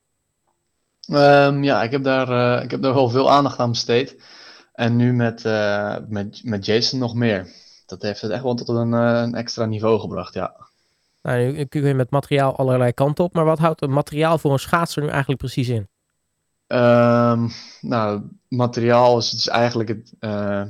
Ehm, 1.07 1.63
ja, 1.63 1.83
ik 1.83 1.91
heb, 1.91 2.03
daar, 2.03 2.57
eh, 2.57 2.63
ik 2.63 2.71
heb 2.71 2.81
daar 2.81 2.93
wel 2.93 3.09
veel 3.09 3.31
aandacht 3.31 3.59
aan 3.59 3.69
besteed. 3.69 4.15
En 4.73 4.95
nu 4.95 5.13
met, 5.13 5.45
eh, 5.45 5.95
met, 6.07 6.41
met 6.43 6.65
Jason 6.65 6.99
nog 6.99 7.15
meer. 7.15 7.47
Dat 7.85 8.01
heeft 8.01 8.21
het 8.21 8.31
echt 8.31 8.43
wel 8.43 8.55
tot 8.55 8.67
een, 8.67 8.93
eh, 8.93 9.21
een 9.21 9.35
extra 9.35 9.65
niveau 9.65 9.99
gebracht, 9.99 10.33
ja. 10.33 10.55
Nou, 11.21 11.51
nu 11.51 11.65
kun 11.65 11.87
je 11.87 11.93
met 11.93 12.09
materiaal 12.09 12.57
allerlei 12.57 12.93
kanten 12.93 13.23
op. 13.23 13.33
Maar 13.33 13.45
wat 13.45 13.59
houdt 13.59 13.81
een 13.81 13.93
materiaal 13.93 14.37
voor 14.37 14.51
een 14.51 14.59
schaatser 14.59 15.01
nu 15.01 15.07
eigenlijk 15.07 15.39
precies 15.39 15.67
in? 15.67 15.87
Ehm, 16.67 17.47
nou, 17.81 18.21
materiaal 18.47 19.17
is, 19.17 19.33
is 19.33 19.47
eigenlijk 19.47 19.89
het, 19.89 20.13
eh, 20.19 20.63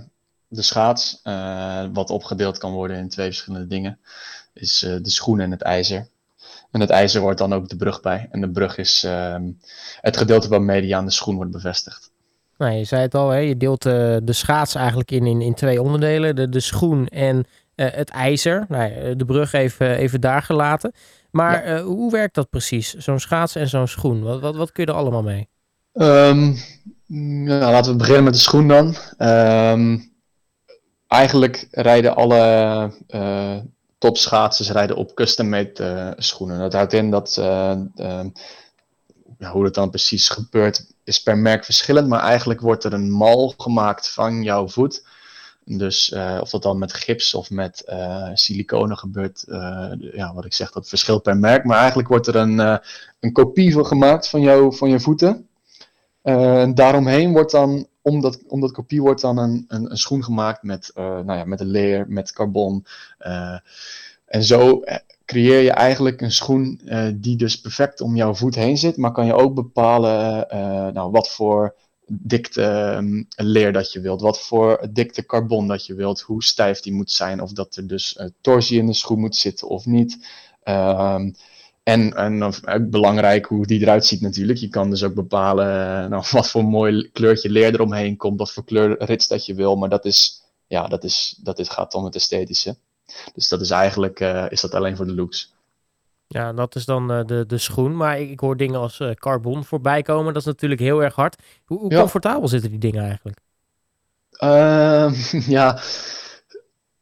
de 0.47 0.61
schaats, 0.61 1.19
eh, 1.23 1.85
wat 1.93 2.09
opgedeeld 2.09 2.57
kan 2.57 2.71
worden 2.71 2.97
in 2.97 3.09
twee 3.09 3.25
verschillende 3.25 3.67
dingen. 3.67 3.99
Is 4.53 4.79
de 4.79 5.09
schoen 5.09 5.39
en 5.39 5.51
het 5.51 5.61
ijzer. 5.61 6.07
En 6.71 6.79
het 6.79 6.89
ijzer 6.89 7.21
wordt 7.21 7.37
dan 7.37 7.53
ook 7.53 7.69
de 7.69 7.75
brug 7.75 8.01
bij. 8.01 8.27
En 8.31 8.41
de 8.41 8.49
brug 8.49 8.77
is 8.77 9.03
ehm, 9.03 9.51
het 10.01 10.17
gedeelte 10.17 10.47
waarmee 10.47 10.81
die 10.81 10.95
aan 10.95 11.05
de 11.05 11.11
schoen 11.11 11.35
wordt 11.35 11.51
bevestigd. 11.51 12.11
Nou, 12.57 12.73
je 12.73 12.83
zei 12.83 13.01
het 13.01 13.15
al, 13.15 13.29
hè? 13.29 13.37
je 13.37 13.57
deelt 13.57 13.85
eh, 13.85 14.15
de 14.23 14.33
schaats 14.33 14.75
eigenlijk 14.75 15.11
in, 15.11 15.25
in, 15.25 15.41
in 15.41 15.53
twee 15.53 15.81
onderdelen. 15.81 16.35
De, 16.35 16.49
de 16.49 16.59
schoen 16.59 17.07
en 17.07 17.45
het 17.75 18.09
ijzer. 18.09 18.65
Nou, 18.67 19.15
de 19.15 19.25
brug 19.25 19.53
even, 19.53 19.97
even 19.97 20.21
daar 20.21 20.41
gelaten. 20.41 20.91
Maar 21.31 21.79
hoe 21.79 22.11
werkt 22.11 22.35
dat 22.35 22.49
precies? 22.49 22.93
Zo'n 22.93 23.19
schaats 23.19 23.55
en 23.55 23.69
zo'n 23.69 23.87
schoen. 23.87 24.21
Wat, 24.21 24.39
wat, 24.39 24.55
wat 24.55 24.71
kun 24.71 24.85
je 24.85 24.91
er 24.91 24.97
allemaal 24.97 25.23
mee? 25.23 25.47
Um, 25.93 26.57
nou, 27.07 27.71
laten 27.71 27.91
we 27.91 27.97
beginnen 27.97 28.23
met 28.23 28.33
de 28.33 28.39
schoen 28.39 28.67
dan. 28.67 28.95
Um, 29.17 30.13
eigenlijk 31.07 31.67
rijden 31.71 32.15
alle 32.15 32.91
uh, 33.09 33.57
topschaatsers 33.97 34.71
rijden 34.71 34.95
op 34.95 35.13
custom-made 35.13 35.73
uh, 35.79 36.11
schoenen. 36.17 36.59
Dat 36.59 36.73
houdt 36.73 36.93
in 36.93 37.11
dat 37.11 37.37
uh, 37.39 37.73
ja, 39.37 39.51
hoe 39.51 39.63
het 39.63 39.73
dan 39.73 39.89
precies 39.89 40.29
gebeurt 40.29 40.93
is 41.05 41.21
per 41.21 41.37
merk 41.37 41.65
verschillend, 41.65 42.07
maar 42.07 42.21
eigenlijk 42.21 42.61
wordt 42.61 42.83
er 42.83 42.93
een 42.93 43.11
mal 43.11 43.53
gemaakt 43.57 44.09
van 44.09 44.43
jouw 44.43 44.67
voet. 44.67 45.05
Dus 45.67 46.15
of 46.39 46.49
dat 46.49 46.63
dan 46.63 46.77
met 46.77 46.93
gips 46.93 47.33
of 47.33 47.49
met 47.49 47.83
siliconen 48.33 48.97
gebeurt, 48.97 49.43
ja, 49.99 50.33
wat 50.33 50.45
ik 50.45 50.53
zeg, 50.53 50.71
dat 50.71 50.89
verschilt 50.89 51.23
per 51.23 51.37
merk. 51.37 51.63
Maar 51.63 51.77
eigenlijk 51.77 52.07
wordt 52.07 52.27
er 52.27 52.35
een, 52.35 52.79
een 53.19 53.31
kopie 53.31 53.73
van 53.73 53.85
gemaakt 53.85 54.29
van, 54.29 54.41
jou, 54.41 54.75
van 54.75 54.89
je 54.89 54.99
voeten. 54.99 55.47
Uh, 56.25 56.65
daaromheen 56.73 57.31
wordt 57.31 57.51
dan, 57.51 57.87
om 58.01 58.21
dat, 58.21 58.71
kopie 58.71 59.01
wordt 59.01 59.21
dan 59.21 59.37
een, 59.37 59.65
een, 59.67 59.97
schoen 59.97 60.23
gemaakt 60.23 60.63
met, 60.63 60.91
nou 60.95 61.33
ja, 61.33 61.45
met 61.45 61.59
leer, 61.59 62.05
met 62.07 62.33
carbon. 62.33 62.85
En 64.25 64.43
zo 64.43 64.81
creëer 65.25 65.61
je 65.61 65.71
eigenlijk 65.71 66.21
een 66.21 66.31
schoen 66.31 66.81
die 67.15 67.37
dus 67.37 67.61
perfect 67.61 68.01
om 68.01 68.15
jouw 68.15 68.33
voet 68.33 68.55
heen 68.55 68.77
zit. 68.77 68.97
Maar 68.97 69.11
kan 69.11 69.25
je 69.25 69.33
ook 69.33 69.53
bepalen 69.53 70.47
nou, 70.93 71.11
wat 71.11 71.29
voor 71.29 71.75
dikte 72.07 72.93
um, 72.97 73.27
leer 73.35 73.73
dat 73.73 73.91
je 73.91 73.99
wilt, 73.99 74.21
wat 74.21 74.41
voor 74.41 74.87
dikte 74.91 75.25
carbon 75.25 75.67
dat 75.67 75.85
je 75.85 75.93
wilt, 75.93 76.21
hoe 76.21 76.43
stijf 76.43 76.79
die 76.79 76.93
moet 76.93 77.11
zijn, 77.11 77.41
of 77.41 77.51
dat 77.51 77.75
er 77.75 77.87
dus 77.87 78.19
torsie 78.41 78.79
in 78.79 78.85
de 78.85 78.93
schoen 78.93 79.19
moet 79.19 79.35
zitten 79.35 79.67
of 79.67 79.85
niet. 79.85 80.27
Ehm, 80.63 81.29
en, 81.85 82.13
en 82.13 82.33
uh, 82.37 82.75
belangrijk 82.81 83.45
hoe 83.45 83.65
die 83.65 83.81
eruit 83.81 84.05
ziet 84.05 84.21
natuurlijk. 84.21 84.59
Je 84.59 84.67
kan 84.67 84.89
dus 84.89 85.03
ook 85.03 85.13
bepalen 85.13 85.67
uh, 86.03 86.09
nou, 86.09 86.23
wat 86.31 86.49
voor 86.49 86.65
mooi 86.65 87.09
kleurtje 87.11 87.49
leer 87.49 87.73
eromheen 87.73 88.17
komt, 88.17 88.39
wat 88.39 88.51
voor 88.51 88.65
kleur 88.65 89.03
rits 89.03 89.27
dat 89.27 89.45
je 89.45 89.53
wil. 89.53 89.75
Maar 89.75 89.89
dat, 89.89 90.05
is, 90.05 90.43
ja, 90.67 90.87
dat, 90.87 91.03
is, 91.03 91.39
dat 91.43 91.59
is, 91.59 91.69
gaat 91.69 91.93
om 91.93 92.03
het 92.03 92.15
esthetische. 92.15 92.77
Dus 93.33 93.49
dat 93.49 93.61
is 93.61 93.69
eigenlijk 93.69 94.19
uh, 94.19 94.45
is 94.49 94.61
dat 94.61 94.73
alleen 94.73 94.95
voor 94.95 95.05
de 95.05 95.15
looks. 95.15 95.53
Ja, 96.27 96.53
dat 96.53 96.75
is 96.75 96.85
dan 96.85 97.07
de, 97.07 97.43
de 97.47 97.57
schoen. 97.57 97.95
Maar 97.95 98.19
ik, 98.19 98.29
ik 98.29 98.39
hoor 98.39 98.57
dingen 98.57 98.79
als 98.79 99.01
carbon 99.13 99.65
voorbij 99.65 100.01
komen. 100.01 100.33
Dat 100.33 100.41
is 100.41 100.47
natuurlijk 100.47 100.81
heel 100.81 101.03
erg 101.03 101.15
hard. 101.15 101.35
Hoe, 101.65 101.79
hoe 101.79 101.91
ja. 101.91 101.99
comfortabel 101.99 102.47
zitten 102.47 102.69
die 102.69 102.79
dingen 102.79 103.03
eigenlijk? 103.03 103.39
Ehm, 104.31 105.13
ja, 105.57 105.79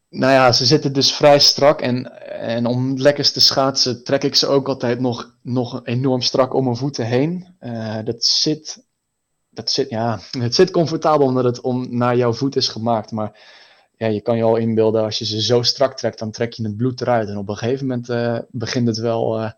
nou 0.09 0.33
ja, 0.33 0.51
ze 0.51 0.65
zitten 0.65 0.93
dus 0.93 1.13
vrij 1.13 1.39
strak. 1.39 1.81
En, 1.81 2.21
en 2.29 2.65
om 2.65 2.97
lekker 2.97 3.31
te 3.31 3.41
schaatsen 3.41 4.03
trek 4.03 4.23
ik 4.23 4.35
ze 4.35 4.47
ook 4.47 4.67
altijd 4.67 4.99
nog, 4.99 5.35
nog 5.41 5.81
enorm 5.83 6.21
strak 6.21 6.53
om 6.53 6.63
mijn 6.63 6.75
voeten 6.75 7.05
heen. 7.05 7.55
Uh, 7.61 7.97
dat 8.03 8.25
zit, 8.25 8.83
dat 9.49 9.71
zit, 9.71 9.89
ja, 9.89 10.19
het 10.39 10.55
zit 10.55 10.71
comfortabel 10.71 11.27
omdat 11.27 11.43
het 11.43 11.61
om 11.61 11.97
naar 11.97 12.15
jouw 12.15 12.33
voet 12.33 12.55
is 12.55 12.67
gemaakt. 12.67 13.11
Maar 13.11 13.39
ja, 13.97 14.07
je 14.07 14.21
kan 14.21 14.37
je 14.37 14.43
al 14.43 14.55
inbeelden, 14.55 15.03
als 15.03 15.17
je 15.17 15.25
ze 15.25 15.41
zo 15.41 15.61
strak 15.61 15.97
trekt, 15.97 16.19
dan 16.19 16.31
trek 16.31 16.53
je 16.53 16.63
het 16.63 16.77
bloed 16.77 17.01
eruit. 17.01 17.29
En 17.29 17.37
op 17.37 17.49
een 17.49 17.57
gegeven 17.57 17.87
moment 17.87 18.09
uh, 18.09 18.37
begint 18.49 18.87
het 18.87 18.97
wel 18.97 19.41
uh, 19.41 19.51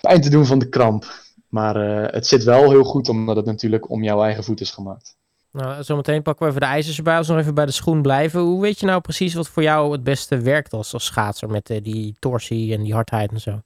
pijn 0.00 0.20
te 0.20 0.30
doen 0.30 0.46
van 0.46 0.58
de 0.58 0.68
kramp. 0.68 1.26
Maar 1.48 1.74
het 2.12 2.26
zit 2.26 2.44
wel 2.44 2.70
heel 2.70 2.84
goed, 2.84 3.08
omdat 3.08 3.36
het 3.36 3.44
natuurlijk 3.44 3.90
om 3.90 4.02
jouw 4.02 4.22
eigen 4.22 4.44
voet 4.44 4.60
is 4.60 4.70
gemaakt. 4.70 5.16
Nou, 5.52 5.82
zometeen 5.82 6.22
pakken 6.22 6.44
we 6.44 6.50
even 6.50 6.66
de 6.66 6.72
ijzers 6.72 6.96
erbij 6.96 7.16
als 7.16 7.26
we 7.26 7.32
nog 7.32 7.42
even 7.42 7.54
bij 7.54 7.66
de 7.66 7.72
schoen 7.72 8.02
blijven. 8.02 8.40
Hoe 8.40 8.60
weet 8.60 8.80
je 8.80 8.86
nou 8.86 9.00
precies 9.00 9.34
wat 9.34 9.48
voor 9.48 9.62
jou 9.62 9.92
het 9.92 10.04
beste 10.04 10.40
werkt 10.40 10.72
als, 10.72 10.92
als 10.92 11.04
schaatser 11.04 11.48
met 11.48 11.66
die 11.82 12.16
torsie 12.18 12.74
en 12.74 12.82
die 12.82 12.94
hardheid 12.94 13.30
en 13.30 13.40
zo? 13.40 13.60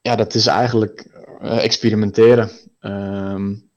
Ja, 0.00 0.16
dat 0.16 0.34
is 0.34 0.46
eigenlijk 0.46 1.08
experimenteren. 1.40 2.50
Um, 2.80 3.70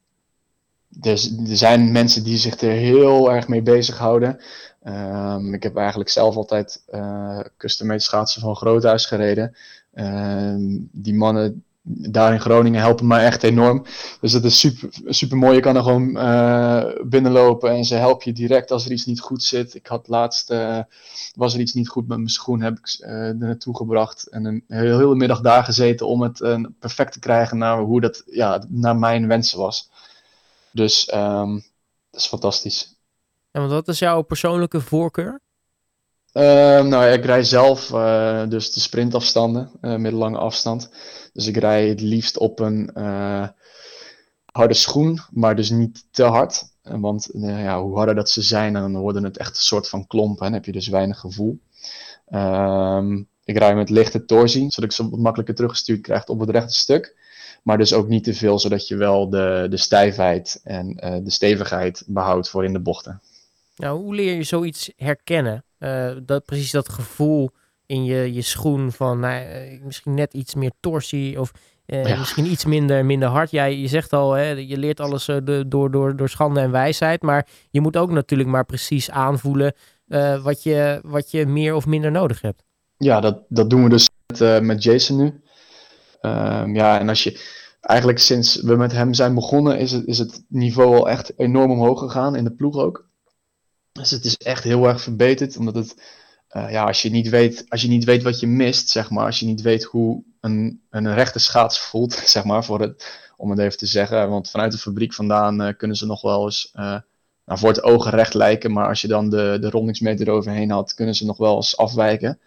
dus, 1.00 1.38
er 1.50 1.58
zijn 1.58 1.92
mensen 1.92 2.24
die 2.24 2.38
zich 2.38 2.62
er 2.62 2.72
heel 2.72 3.32
erg 3.32 3.48
mee 3.48 3.62
bezighouden. 3.62 4.42
Um, 4.88 5.54
ik 5.54 5.64
heb 5.64 5.76
eigenlijk 5.76 6.10
zelf 6.10 6.36
altijd 6.36 6.84
uh, 6.94 7.40
custom-made 7.58 8.00
schaatsen 8.00 8.42
van 8.42 8.56
Groothuis 8.56 9.06
gereden. 9.06 9.56
Um, 9.96 10.90
die 10.92 11.14
mannen 11.14 11.64
daar 11.86 12.34
in 12.34 12.40
Groningen 12.40 12.82
helpen 12.82 13.08
mij 13.08 13.26
echt 13.26 13.44
enorm. 13.44 13.86
Dus 14.22 14.32
dat 14.32 14.44
is 14.44 14.60
super, 14.60 14.90
super 15.06 15.38
mooi. 15.38 15.56
Je 15.56 15.62
kan 15.62 15.76
er 15.76 15.84
gewoon 15.84 16.18
uh, 16.18 16.86
binnenlopen 17.06 17.70
en 17.70 17.86
ze 17.86 17.96
helpen 17.96 18.24
je 18.26 18.34
direct 18.34 18.72
als 18.72 18.86
er 18.86 18.92
iets 18.92 19.06
niet 19.06 19.20
goed 19.20 19.44
zit. 19.44 19.76
Ik 19.76 19.88
had 19.88 20.08
laatst, 20.08 20.52
uh, 20.52 20.80
was 21.36 21.54
er 21.54 21.60
iets 21.60 21.74
niet 21.74 21.90
goed 21.90 22.08
met 22.08 22.18
mijn 22.18 22.30
schoen, 22.30 22.62
heb 22.62 22.78
ik 22.78 22.98
uh, 23.00 23.28
er 23.28 23.36
naartoe 23.36 23.76
gebracht. 23.76 24.28
En 24.28 24.46
een 24.46 24.64
hele, 24.68 24.96
hele 24.96 25.16
middag 25.16 25.42
daar 25.42 25.64
gezeten 25.64 26.08
om 26.08 26.22
het 26.22 26.40
perfect 26.80 27.14
te 27.14 27.20
krijgen 27.20 27.58
naar 27.58 27.80
hoe 27.80 28.02
dat 28.02 28.24
ja, 28.26 28.64
naar 28.68 28.96
mijn 28.96 29.28
wensen 29.28 29.60
was. 29.60 29.90
Dus 30.72 31.14
um, 31.14 31.64
dat 32.10 32.22
is 32.22 32.28
fantastisch. 32.28 32.93
En 33.54 33.68
wat 33.68 33.88
is 33.88 34.00
jouw 34.00 34.22
persoonlijke 34.22 34.82
voorkeur? 34.82 35.40
Uh, 36.34 36.44
nou, 36.84 37.06
ik 37.06 37.26
rij 37.26 37.44
zelf 37.44 37.92
uh, 37.92 38.48
dus 38.48 38.72
de 38.72 38.80
sprintafstanden, 38.80 39.72
uh, 39.82 39.96
middellange 39.96 40.38
afstand. 40.38 40.90
Dus 41.34 41.48
ik 41.48 41.58
rij 41.58 41.88
het 41.88 42.02
liefst 42.02 42.38
op 42.38 42.60
een 42.60 42.92
harde 44.46 44.74
schoen, 44.74 45.20
maar 45.32 45.56
dus 45.56 45.70
niet 45.70 46.06
te 46.12 46.24
hard. 46.24 46.64
Want 46.82 47.30
ja, 47.34 47.82
hoe 47.82 47.96
harder 47.96 48.16
dat 48.16 48.30
ze 48.30 48.42
zijn, 48.42 48.74
dan 48.74 48.98
worden 48.98 49.24
het 49.24 49.38
echt 49.38 49.50
een 49.50 49.56
soort 49.56 49.90
van 49.90 50.08
klompen. 50.08 50.46
En 50.46 50.54
heb 50.54 50.66
je 50.66 50.72
dus 50.72 50.88
weinig 50.88 51.20
gevoel. 51.20 51.60
Um, 52.30 53.28
ik 53.44 53.58
rij 53.58 53.76
met 53.76 53.90
lichte 53.90 54.26
torsie, 54.26 54.72
zodat 54.72 54.90
ik 54.90 54.96
ze 54.96 55.10
wat 55.10 55.20
makkelijker 55.20 55.56
teruggestuurd 55.56 56.02
krijg 56.02 56.26
op 56.26 56.40
het 56.40 56.50
rechte 56.50 56.74
stuk. 56.74 57.16
Maar 57.64 57.78
dus 57.78 57.94
ook 57.94 58.08
niet 58.08 58.24
te 58.24 58.34
veel, 58.34 58.60
zodat 58.60 58.88
je 58.88 58.96
wel 58.96 59.30
de, 59.30 59.68
de 59.70 59.78
stijfheid 59.78 60.60
en 60.64 60.96
de 61.24 61.32
stevigheid 61.32 62.04
behoudt 62.08 62.50
voor 62.50 62.66
in 62.66 62.74
de 62.74 62.80
bochten. 62.80 63.22
Nou, 63.76 64.00
hoe 64.00 64.16
leer 64.16 64.36
je 64.36 64.44
zoiets 64.44 64.92
herkennen? 64.96 65.64
Uh, 65.80 66.12
dat, 66.26 66.46
precies 66.46 66.72
dat 66.72 66.90
gevoel 66.90 67.50
in 67.86 68.04
je, 68.04 68.34
je 68.34 68.42
schoen 68.42 68.92
van 68.92 69.20
nou, 69.20 69.46
misschien 69.84 70.14
net 70.14 70.34
iets 70.34 70.56
meer 70.56 70.72
torsie 70.80 71.40
of 71.40 71.52
uh, 71.86 72.06
ja. 72.06 72.18
misschien 72.18 72.46
iets 72.46 72.66
minder, 72.66 73.06
minder 73.06 73.30
hard. 73.30 73.52
Ja, 73.52 73.64
je 73.64 73.88
zegt 73.88 74.14
al, 74.14 74.32
hè, 74.32 74.50
je 74.50 74.78
leert 74.78 75.00
alles 75.00 75.28
uh, 75.28 75.38
de, 75.44 75.66
door, 75.68 75.92
door, 75.92 76.16
door 76.16 76.30
schande 76.30 76.60
en 76.60 76.72
wijsheid, 76.72 77.22
maar 77.22 77.48
je 77.70 77.82
moet 77.82 77.98
ook 77.98 78.12
natuurlijk 78.12 78.50
maar 78.50 78.66
precies 78.66 79.10
aanvoelen 79.10 79.74
wat, 80.44 80.64
je, 80.64 81.00
wat 81.04 81.32
je 81.32 81.46
meer 81.46 81.76
of 81.76 81.86
minder 81.86 82.12
nodig 82.12 82.42
hebt. 82.42 82.64
Ja, 82.98 83.20
dat, 83.20 83.42
dat 83.50 83.70
doen 83.70 83.84
we 83.84 83.90
dus 83.90 84.10
met, 84.28 84.62
met 84.62 84.84
Jason 84.84 85.18
nu. 85.18 85.42
Um, 86.22 86.76
ja, 86.76 87.00
en 87.00 87.10
als 87.10 87.24
je 87.24 87.40
eigenlijk 87.82 88.20
sinds 88.20 88.62
we 88.62 88.76
met 88.76 88.92
hem 88.92 89.14
zijn 89.14 89.34
begonnen, 89.34 89.78
is 89.78 89.92
het, 89.92 90.06
is 90.06 90.18
het 90.18 90.44
niveau 90.48 90.96
al 90.96 91.10
echt 91.10 91.40
enorm 91.40 91.72
omhoog 91.72 92.00
gegaan 92.00 92.36
in 92.36 92.44
de 92.44 92.52
ploeg 92.52 92.78
ook. 92.78 93.12
Dus 93.94 94.12
het 94.12 94.26
is 94.26 94.38
echt 94.38 94.64
heel 94.64 94.88
erg 94.88 95.02
verbeterd, 95.02 95.58
omdat 95.58 95.76
het, 95.76 95.96
uh, 96.52 96.72
ja, 96.72 96.84
als 96.84 97.02
je, 97.02 97.10
niet 97.10 97.30
weet, 97.30 97.66
als 97.70 97.82
je 97.82 97.88
niet 97.88 98.04
weet 98.04 98.24
wat 98.24 98.40
je 98.40 98.48
mist, 98.48 98.90
zeg 98.90 99.10
maar, 99.10 99.26
als 99.26 99.40
je 99.40 99.46
niet 99.46 99.62
weet 99.62 99.84
hoe 99.84 100.24
een, 100.40 100.82
een 100.90 101.14
rechte 101.14 101.40
schaats 101.40 101.80
voelt, 101.80 102.14
zeg 102.36 102.44
maar, 102.44 102.66
voor 102.66 102.82
het, 102.82 103.20
om 103.38 103.50
het 103.50 103.60
even 103.60 103.78
te 103.78 103.86
zeggen, 103.86 104.30
want 104.30 104.50
vanuit 104.50 104.72
de 104.72 104.78
fabriek 104.78 105.14
vandaan 105.14 105.62
uh, 105.62 105.74
kunnen 105.78 105.98
ze 105.98 106.06
nog 106.06 106.22
wel 106.22 106.46
eens 106.46 106.72
uh, 106.76 106.98
nou, 107.46 107.60
voor 107.60 107.70
het 107.70 107.84
ogen 107.84 108.12
recht 108.12 108.34
lijken, 108.34 108.72
maar 108.72 108.88
als 108.88 109.02
je 109.02 109.08
dan 109.08 109.30
de, 109.30 109.58
de 109.62 109.70
rondingsmeter 109.70 110.28
eroverheen 110.28 110.72
had, 110.72 110.94
kunnen 110.94 111.16
ze 111.16 111.26
nog 111.26 111.38
wel 111.38 111.56
eens 111.56 111.78
afwijken. 111.78 112.40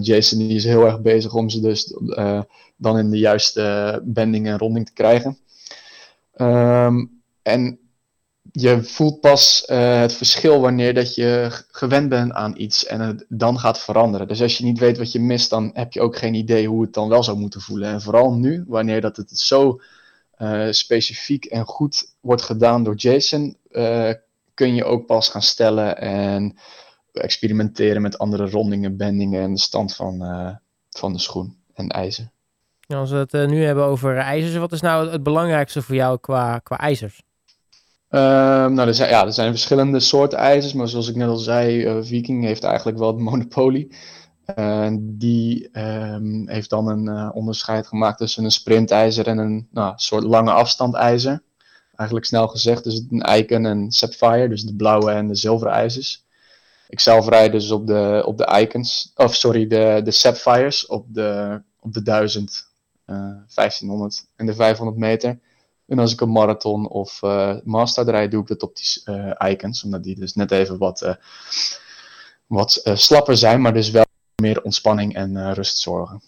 Jason 0.00 0.38
die 0.38 0.54
is 0.54 0.64
heel 0.64 0.86
erg 0.86 1.00
bezig 1.00 1.34
om 1.34 1.48
ze 1.48 1.60
dus 1.60 1.94
dan 2.76 2.98
in 2.98 3.10
de 3.10 3.18
juiste 3.18 4.00
bending 4.04 4.46
en 4.46 4.58
ronding 4.58 4.86
te 4.86 4.92
krijgen. 4.92 5.38
Um, 6.36 7.22
en 7.42 7.78
je 8.56 8.82
voelt 8.82 9.20
pas 9.20 9.66
uh, 9.70 10.00
het 10.00 10.12
verschil 10.12 10.60
wanneer 10.60 10.94
dat 10.94 11.14
je 11.14 11.62
gewend 11.70 12.08
bent 12.08 12.32
aan 12.32 12.54
iets 12.56 12.86
en 12.86 13.00
het 13.00 13.24
dan 13.28 13.58
gaat 13.58 13.80
veranderen. 13.80 14.28
Dus 14.28 14.42
als 14.42 14.58
je 14.58 14.64
niet 14.64 14.78
weet 14.78 14.98
wat 14.98 15.12
je 15.12 15.20
mist, 15.20 15.50
dan 15.50 15.70
heb 15.72 15.92
je 15.92 16.00
ook 16.00 16.16
geen 16.16 16.34
idee 16.34 16.68
hoe 16.68 16.82
het 16.82 16.92
dan 16.92 17.08
wel 17.08 17.22
zou 17.22 17.38
moeten 17.38 17.60
voelen. 17.60 17.88
En 17.88 18.00
vooral 18.00 18.34
nu, 18.34 18.64
wanneer 18.66 19.00
dat 19.00 19.16
het 19.16 19.38
zo 19.38 19.80
uh, 20.38 20.66
specifiek 20.70 21.44
en 21.44 21.64
goed 21.64 22.14
wordt 22.20 22.42
gedaan 22.42 22.84
door 22.84 22.94
Jason, 22.94 23.56
uh, 23.70 24.10
kun 24.54 24.74
je 24.74 24.84
ook 24.84 25.06
pas 25.06 25.28
gaan 25.28 25.42
stellen 25.42 25.98
en 25.98 26.58
experimenteren 27.12 28.02
met 28.02 28.18
andere 28.18 28.50
rondingen, 28.50 28.96
bendingen 28.96 29.42
en 29.42 29.54
de 29.54 29.60
stand 29.60 29.94
van, 29.94 30.18
van 30.90 31.12
de 31.12 31.18
schoen 31.18 31.56
en 31.74 31.88
ijzer. 31.88 32.30
Als 32.86 33.10
we 33.10 33.16
het 33.16 33.48
nu 33.48 33.64
hebben 33.64 33.84
over 33.84 34.16
ijzers, 34.16 34.56
wat 34.56 34.72
is 34.72 34.80
nou 34.80 35.10
het 35.10 35.22
belangrijkste 35.22 35.82
voor 35.82 35.94
jou 35.94 36.18
qua, 36.20 36.58
qua 36.58 36.78
ijzers? 36.78 37.23
Um, 38.14 38.74
nou, 38.74 38.88
er 38.88 38.94
zijn, 38.94 39.10
ja, 39.10 39.26
er 39.26 39.32
zijn 39.32 39.50
verschillende 39.50 40.00
soorten 40.00 40.38
ijzers, 40.38 40.72
maar 40.72 40.88
zoals 40.88 41.08
ik 41.08 41.16
net 41.16 41.28
al 41.28 41.36
zei, 41.36 41.86
uh, 41.86 42.02
Viking 42.02 42.44
heeft 42.44 42.64
eigenlijk 42.64 42.98
wel 42.98 43.08
het 43.08 43.18
monopolie. 43.30 43.96
Uh, 44.58 44.88
die 44.98 45.68
um, 45.78 46.48
heeft 46.48 46.70
dan 46.70 46.88
een 46.88 47.06
uh, 47.06 47.30
onderscheid 47.32 47.86
gemaakt 47.86 48.18
tussen 48.18 48.44
een 48.44 48.50
sprintijzer 48.50 49.26
en 49.26 49.38
een 49.38 49.68
nou, 49.70 49.92
soort 49.96 50.24
lange 50.24 50.50
afstandijzer. 50.50 51.42
Eigenlijk 51.96 52.28
snel 52.28 52.48
gezegd, 52.48 52.84
dus 52.84 53.02
een 53.10 53.36
Icon 53.36 53.66
en 53.66 53.92
Sapphire, 53.92 54.48
dus 54.48 54.62
de 54.62 54.74
blauwe 54.74 55.10
en 55.10 55.26
de 55.26 55.34
zilveren 55.34 55.72
ijzers. 55.72 56.24
Ik 56.88 57.00
zelf 57.00 57.28
rijd 57.28 57.52
dus 57.52 57.70
op 57.70 57.86
de, 57.86 58.22
op 58.26 58.38
de 58.38 58.60
Icons, 58.60 59.12
of 59.14 59.34
sorry, 59.34 59.66
de, 59.66 60.00
de 60.04 60.10
Sapphires 60.10 60.86
op 60.86 61.06
de, 61.14 61.60
op 61.80 61.92
de 61.92 62.02
1000, 62.02 62.66
uh, 63.06 63.16
1500 63.54 64.26
en 64.36 64.46
de 64.46 64.54
500 64.54 64.98
meter. 64.98 65.38
En 65.86 65.98
als 65.98 66.12
ik 66.12 66.20
een 66.20 66.32
marathon 66.32 66.88
of 66.88 67.22
uh, 67.22 67.54
master 67.64 68.04
rijd, 68.04 68.30
doe 68.30 68.40
ik 68.40 68.48
dat 68.48 68.62
op 68.62 68.76
die 68.76 69.14
uh, 69.14 69.50
Icons, 69.50 69.84
omdat 69.84 70.02
die 70.02 70.14
dus 70.14 70.34
net 70.34 70.50
even 70.50 70.78
wat, 70.78 71.02
uh, 71.02 71.14
wat 72.46 72.80
slapper 72.94 73.36
zijn, 73.36 73.60
maar 73.60 73.74
dus 73.74 73.90
wel 73.90 74.04
meer 74.42 74.62
ontspanning 74.62 75.14
en 75.14 75.54
rust 75.54 75.78
zorgen. 75.78 76.22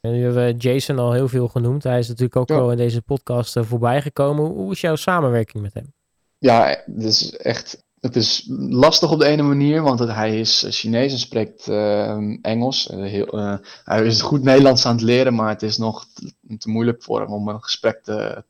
En 0.00 0.12
nu 0.12 0.22
hebben 0.22 0.44
we 0.44 0.54
Jason 0.58 0.98
al 0.98 1.12
heel 1.12 1.28
veel 1.28 1.48
genoemd. 1.48 1.82
Hij 1.82 1.98
is 1.98 2.08
natuurlijk 2.08 2.36
ook 2.36 2.48
ja. 2.48 2.56
wel 2.56 2.70
in 2.70 2.76
deze 2.76 3.02
podcast 3.02 3.56
voorbij 3.60 4.02
gekomen. 4.02 4.44
Hoe 4.44 4.72
is 4.72 4.80
jouw 4.80 4.96
samenwerking 4.96 5.62
met 5.62 5.74
hem? 5.74 5.92
Ja, 6.38 6.66
het 6.66 7.04
is 7.04 7.36
echt 7.36 7.84
het 8.00 8.16
is 8.16 8.44
lastig 8.68 9.12
op 9.12 9.18
de 9.18 9.26
ene 9.26 9.42
manier, 9.42 9.82
want 9.82 9.98
hij 9.98 10.40
is 10.40 10.66
Chinees 10.68 11.12
en 11.12 11.18
spreekt 11.18 11.66
uh, 11.68 12.36
Engels. 12.42 12.90
Uh, 12.90 12.98
heel, 12.98 13.38
uh, 13.38 13.56
hij 13.84 14.06
is 14.06 14.20
goed 14.20 14.42
Nederlands 14.42 14.86
aan 14.86 14.94
het 14.94 15.04
leren, 15.04 15.34
maar 15.34 15.48
het 15.48 15.62
is 15.62 15.76
nog 15.76 16.06
te, 16.14 16.32
te 16.58 16.70
moeilijk 16.70 17.02
voor 17.02 17.20
hem 17.20 17.32
om 17.32 17.48
een 17.48 17.62
gesprek 17.62 18.02
te, 18.02 18.44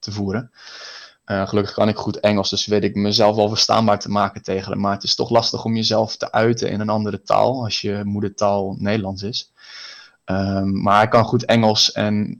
te 0.00 0.12
voeren. 0.12 0.50
gelukkig 1.24 1.74
kan 1.74 1.88
ik 1.88 1.96
goed 1.96 2.20
Engels, 2.20 2.50
dus 2.50 2.66
weet 2.66 2.84
ik 2.84 2.94
mezelf 2.94 3.36
wel 3.36 3.48
verstaanbaar 3.48 3.98
te 3.98 4.08
maken 4.08 4.42
tegen 4.42 4.72
hem. 4.72 4.80
Maar 4.80 4.92
het 4.92 5.02
is 5.02 5.14
toch 5.14 5.30
lastig 5.30 5.64
om 5.64 5.74
jezelf 5.74 6.16
te 6.16 6.32
uiten 6.32 6.70
in 6.70 6.80
een 6.80 6.88
andere 6.88 7.22
taal, 7.22 7.64
als 7.64 7.80
je 7.80 8.00
moedertaal 8.04 8.76
Nederlands 8.78 9.22
is. 9.22 9.52
Um, 10.24 10.82
maar 10.82 10.96
hij 10.96 11.08
kan 11.08 11.24
goed 11.24 11.44
Engels 11.44 11.92
en 11.92 12.36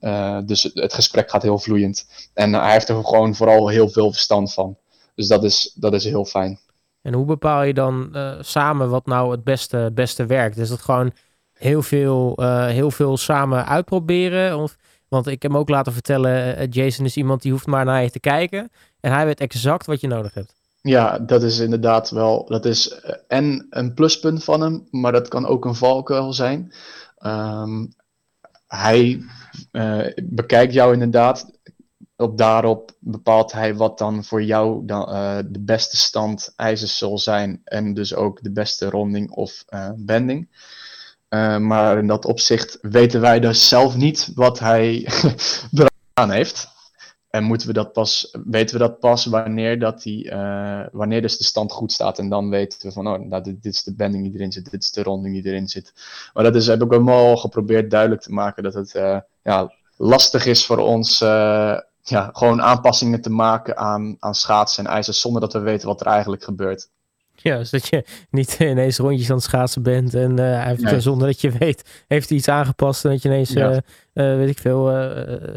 dus 0.47 0.63
het, 0.63 0.95
gesprek 0.95 1.31
gaat 1.31 1.43
heel 1.43 1.59
vloeiend. 1.59 2.07
En 2.35 2.53
hij 2.53 2.73
heeft 2.73 2.89
er 2.89 3.05
gewoon 3.05 3.35
vooral 3.35 3.69
heel 3.69 3.89
veel 3.89 4.13
verstand 4.13 4.53
van. 4.53 4.77
Dus 5.15 5.29
dat 5.29 5.45
is, 5.45 5.73
dat 5.75 5.93
is 5.95 6.05
heel 6.05 6.25
fijn. 6.25 6.59
En 7.03 7.15
hoe 7.15 7.25
bepaal 7.25 7.63
je 7.63 7.75
dan 7.75 8.11
uh, 8.13 8.33
samen 8.41 8.91
wat 8.91 9.07
nou 9.07 9.31
het 9.31 9.45
beste, 9.45 9.91
beste 9.95 10.27
werkt? 10.27 10.57
Is 10.57 10.71
het 10.71 10.81
gewoon 10.81 11.13
heel 11.53 11.83
veel, 11.83 12.35
heel 12.67 12.91
veel 12.91 13.17
samen 13.17 13.67
uitproberen? 13.67 14.59
Of, 14.59 14.77
want 15.11 15.27
ik 15.27 15.43
heb 15.43 15.51
hem 15.51 15.61
ook 15.61 15.69
laten 15.69 15.93
vertellen, 15.93 16.61
uh, 16.61 16.67
Jason 16.71 17.05
is 17.05 17.17
iemand 17.17 17.43
die 17.43 17.53
hoeft 17.53 17.67
maar 17.67 17.85
naar 17.85 18.03
je 18.03 18.11
te 18.11 18.21
kijken. 18.21 18.71
En 19.01 19.13
hij 19.13 19.25
weet 19.25 19.41
exact 19.41 19.87
wat 19.87 20.01
je 20.01 20.07
nodig 20.07 20.35
hebt. 20.35 20.55
Ja, 20.83 21.19
dat 21.19 21.43
is 21.43 21.59
inderdaad 21.59 22.11
wel. 22.11 22.45
Dat 22.47 22.65
is 22.65 23.01
en 23.29 23.67
een 23.71 23.95
pluspunt 23.95 24.45
van 24.45 24.61
hem, 24.61 24.87
maar 24.91 25.13
dat 25.13 25.29
kan 25.29 25.47
ook 25.47 25.65
een 25.65 25.75
valkuil 25.75 26.33
zijn. 26.33 26.73
Um, 27.27 27.95
hij 28.67 29.23
bekijkt 30.23 30.73
jou 30.73 30.93
inderdaad 30.93 31.51
op 32.17 32.39
daarop 32.39 32.93
bepaalt 32.99 33.53
hij 33.53 33.75
wat 33.75 33.99
dan 33.99 34.25
voor 34.25 34.43
jou 34.43 34.87
dan, 34.87 35.07
de 35.51 35.61
beste 35.61 35.97
stand 35.97 36.53
ijzers 36.57 36.99
zal 36.99 37.19
zijn 37.19 37.61
en 37.65 37.95
dus 37.95 38.15
ook 38.15 38.43
de 38.43 38.53
beste 38.53 38.91
ronding 38.91 39.31
of 39.31 39.65
uh, 39.69 39.91
bending. 39.97 40.49
Uh, 41.31 41.59
maar 41.59 41.99
in 41.99 42.07
dat 42.07 42.25
opzicht 42.25 42.79
weten 42.83 43.21
wij 43.21 43.41
dus 43.41 43.69
zelf 43.69 43.97
niet 43.97 44.31
wat 44.35 44.59
hij 44.59 45.09
eraan 46.15 46.31
heeft. 46.31 46.69
En 47.31 47.45
moeten 47.45 47.67
we 47.67 47.73
dat 47.73 47.93
pas, 47.93 48.37
weten 48.45 48.77
we 48.77 48.83
dat 48.83 48.99
pas 48.99 49.25
wanneer, 49.27 49.79
dat 49.79 50.03
die, 50.03 50.31
wanneer 50.93 51.23
dus 51.23 51.39
de 51.39 51.45
stand 51.45 51.73
goed 51.73 51.93
staat. 51.93 52.19
En 52.19 52.29
dan 52.29 52.51
weten 52.51 52.79
we 52.89 52.93
van, 52.93 53.09
oh, 53.09 53.19
nou, 53.19 53.43
dit, 53.43 53.65
is 53.65 53.83
de 53.83 53.95
bending 53.95 54.25
die 54.25 54.35
erin 54.35 54.53
zit, 54.53 54.71
dit 54.71 54.83
is 54.83 54.91
de 54.91 55.03
ronding 55.03 55.35
die 55.35 55.53
erin 55.53 55.69
zit. 55.69 55.93
Maar 56.33 56.45
dat 56.45 56.55
is, 56.55 56.67
heb 56.67 56.83
ik 56.83 56.91
wel 56.91 57.37
geprobeerd 57.37 57.91
duidelijk 57.91 58.23
te 58.23 58.33
maken 58.33 58.63
dat 58.63 58.75
het 58.75 58.93
ja, 59.43 59.73
lastig 59.97 60.47
is 60.47 60.67
voor 60.67 60.79
ons 60.79 61.19
ja, 62.03 62.31
gewoon 62.33 62.63
aanpassingen 62.63 63.21
te 63.21 63.31
maken 63.31 63.77
aan, 63.77 64.17
aan 64.19 64.35
schaatsen 64.35 64.85
en 64.85 64.91
ijzers 64.91 65.21
zonder 65.21 65.41
dat 65.41 65.53
we 65.53 65.59
weten 65.59 65.89
wat 65.89 66.01
er 66.01 66.07
eigenlijk 66.07 66.45
gebeurt. 66.45 66.89
Ja, 67.43 67.59
dus 67.59 67.71
dat 67.71 67.89
je 67.89 68.05
niet 68.31 68.57
ineens 68.61 68.99
rondjes 68.99 69.31
aan 69.31 69.37
het 69.37 69.45
schaatsen 69.45 69.83
bent 69.83 70.15
en 70.15 70.41
uh, 70.41 70.71
nee. 70.77 71.01
zonder 71.01 71.27
dat 71.27 71.41
je 71.41 71.51
weet, 71.51 72.05
heeft 72.09 72.29
hij 72.29 72.39
iets 72.39 72.49
aangepast 72.49 73.05
en 73.05 73.11
dat 73.11 73.23
je 73.23 73.29
ineens, 73.29 73.51
ja. 73.53 73.71
uh, 73.71 73.79
uh, 74.15 74.37
weet 74.37 74.49
ik 74.49 74.59
veel, 74.59 74.91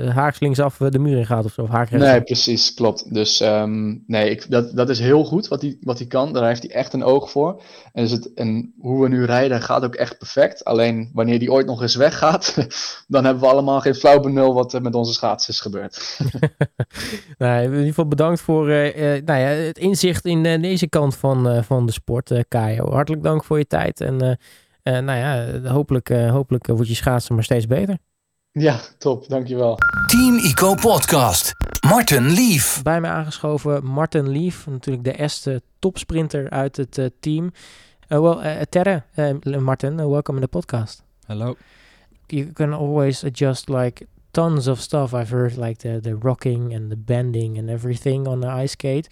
haakslings 0.10 0.60
af 0.60 0.78
de 0.78 1.00
muur 1.00 1.18
in 1.18 1.26
gaat 1.26 1.46
of 1.46 1.52
zo. 1.52 1.62
Of 1.62 1.90
nee, 1.90 2.22
precies, 2.22 2.74
klopt. 2.74 3.14
Dus 3.14 3.42
um, 3.42 4.04
nee, 4.08 4.30
ik, 4.30 4.50
dat, 4.50 4.76
dat 4.76 4.90
is 4.90 5.00
heel 5.00 5.26
goed 5.26 5.48
wat 5.48 5.62
hij, 5.62 5.78
wat 5.82 5.98
hij 5.98 6.08
kan. 6.08 6.34
Daar 6.34 6.48
heeft 6.48 6.64
hij 6.64 6.72
echt 6.72 6.94
een 6.94 7.04
oog 7.04 7.32
voor. 7.32 7.62
En, 7.94 8.04
dus 8.04 8.12
het, 8.12 8.34
en 8.34 8.74
hoe 8.80 9.02
we 9.02 9.10
nu 9.10 9.26
rijden 9.26 9.62
gaat 9.62 9.84
ook 9.84 9.96
echt 9.96 10.18
perfect. 10.18 10.64
Alleen 10.64 11.10
wanneer 11.14 11.40
die 11.40 11.52
ooit 11.52 11.66
nog 11.66 11.82
eens 11.82 11.96
weggaat, 11.96 12.68
dan 13.08 13.26
hebben 13.26 13.44
we 13.44 13.50
allemaal 13.50 13.80
geen 13.80 13.96
flauw 13.96 14.20
benul 14.20 14.54
wat 14.54 14.74
er 14.74 14.82
met 14.82 14.96
onze 14.96 15.14
schaats 15.14 15.50
is 15.50 15.60
gebeurd. 15.60 16.20
nou, 17.38 17.64
in 17.64 17.72
ieder 17.72 17.86
geval 17.86 18.08
bedankt 18.08 18.42
voor 18.42 18.66
nou 18.66 19.24
ja, 19.26 19.36
het 19.36 19.78
inzicht 19.78 20.26
in 20.26 20.62
deze 20.62 20.90
kant 20.90 21.16
van, 21.16 21.64
van 21.64 21.86
de 21.86 21.92
sport, 21.92 22.32
Kajo. 22.48 22.92
Hartelijk 22.92 23.24
dank 23.24 23.44
voor 23.44 23.58
je 23.58 23.68
tijd 23.68 24.02
en 24.02 24.18
nou 24.84 25.18
ja, 25.18 25.60
hopelijk, 25.70 26.10
hopelijk 26.10 26.68
wordt 26.68 26.88
je 26.88 26.96
schaatsen 26.96 27.36
maar 27.36 27.44
steeds 27.44 27.68
beter. 27.68 27.98
Ja, 28.60 28.80
top. 28.98 29.28
Dankjewel. 29.28 29.78
Team 30.08 30.36
Ico 30.36 30.76
Podcast. 30.76 31.54
Martin 31.88 32.30
Lief. 32.30 32.82
Bij 32.84 33.02
mij 33.02 33.10
aangeschoven 33.10 33.86
Martin 33.86 34.30
Lief. 34.30 34.68
Natuurlijk 34.68 35.04
de 35.04 35.18
eerste 35.18 35.62
topsprinter 35.80 36.50
uit 36.50 36.78
het 36.78 36.98
uh, 36.98 37.06
team. 37.20 37.52
Uh, 38.10 38.20
well, 38.20 38.56
uh, 38.56 38.62
Terre, 38.70 39.04
Martin, 39.60 39.96
welcome 39.96 40.40
in 40.40 40.44
the 40.44 40.50
podcast. 40.50 41.04
Hello. 41.26 41.56
You 42.28 42.52
can 42.52 42.74
always 42.74 43.24
adjust 43.24 43.70
like 43.70 44.08
tons 44.32 44.68
of 44.68 44.80
stuff. 44.80 45.14
I've 45.14 45.34
heard 45.36 45.58
like 45.58 45.78
the, 45.78 46.00
the 46.02 46.18
rocking 46.20 46.76
and 46.76 46.90
the 46.90 46.98
bending 46.98 47.58
and 47.58 47.70
everything 47.70 48.28
on 48.28 48.40
the 48.40 48.64
ice 48.64 48.72
skate. 48.72 49.08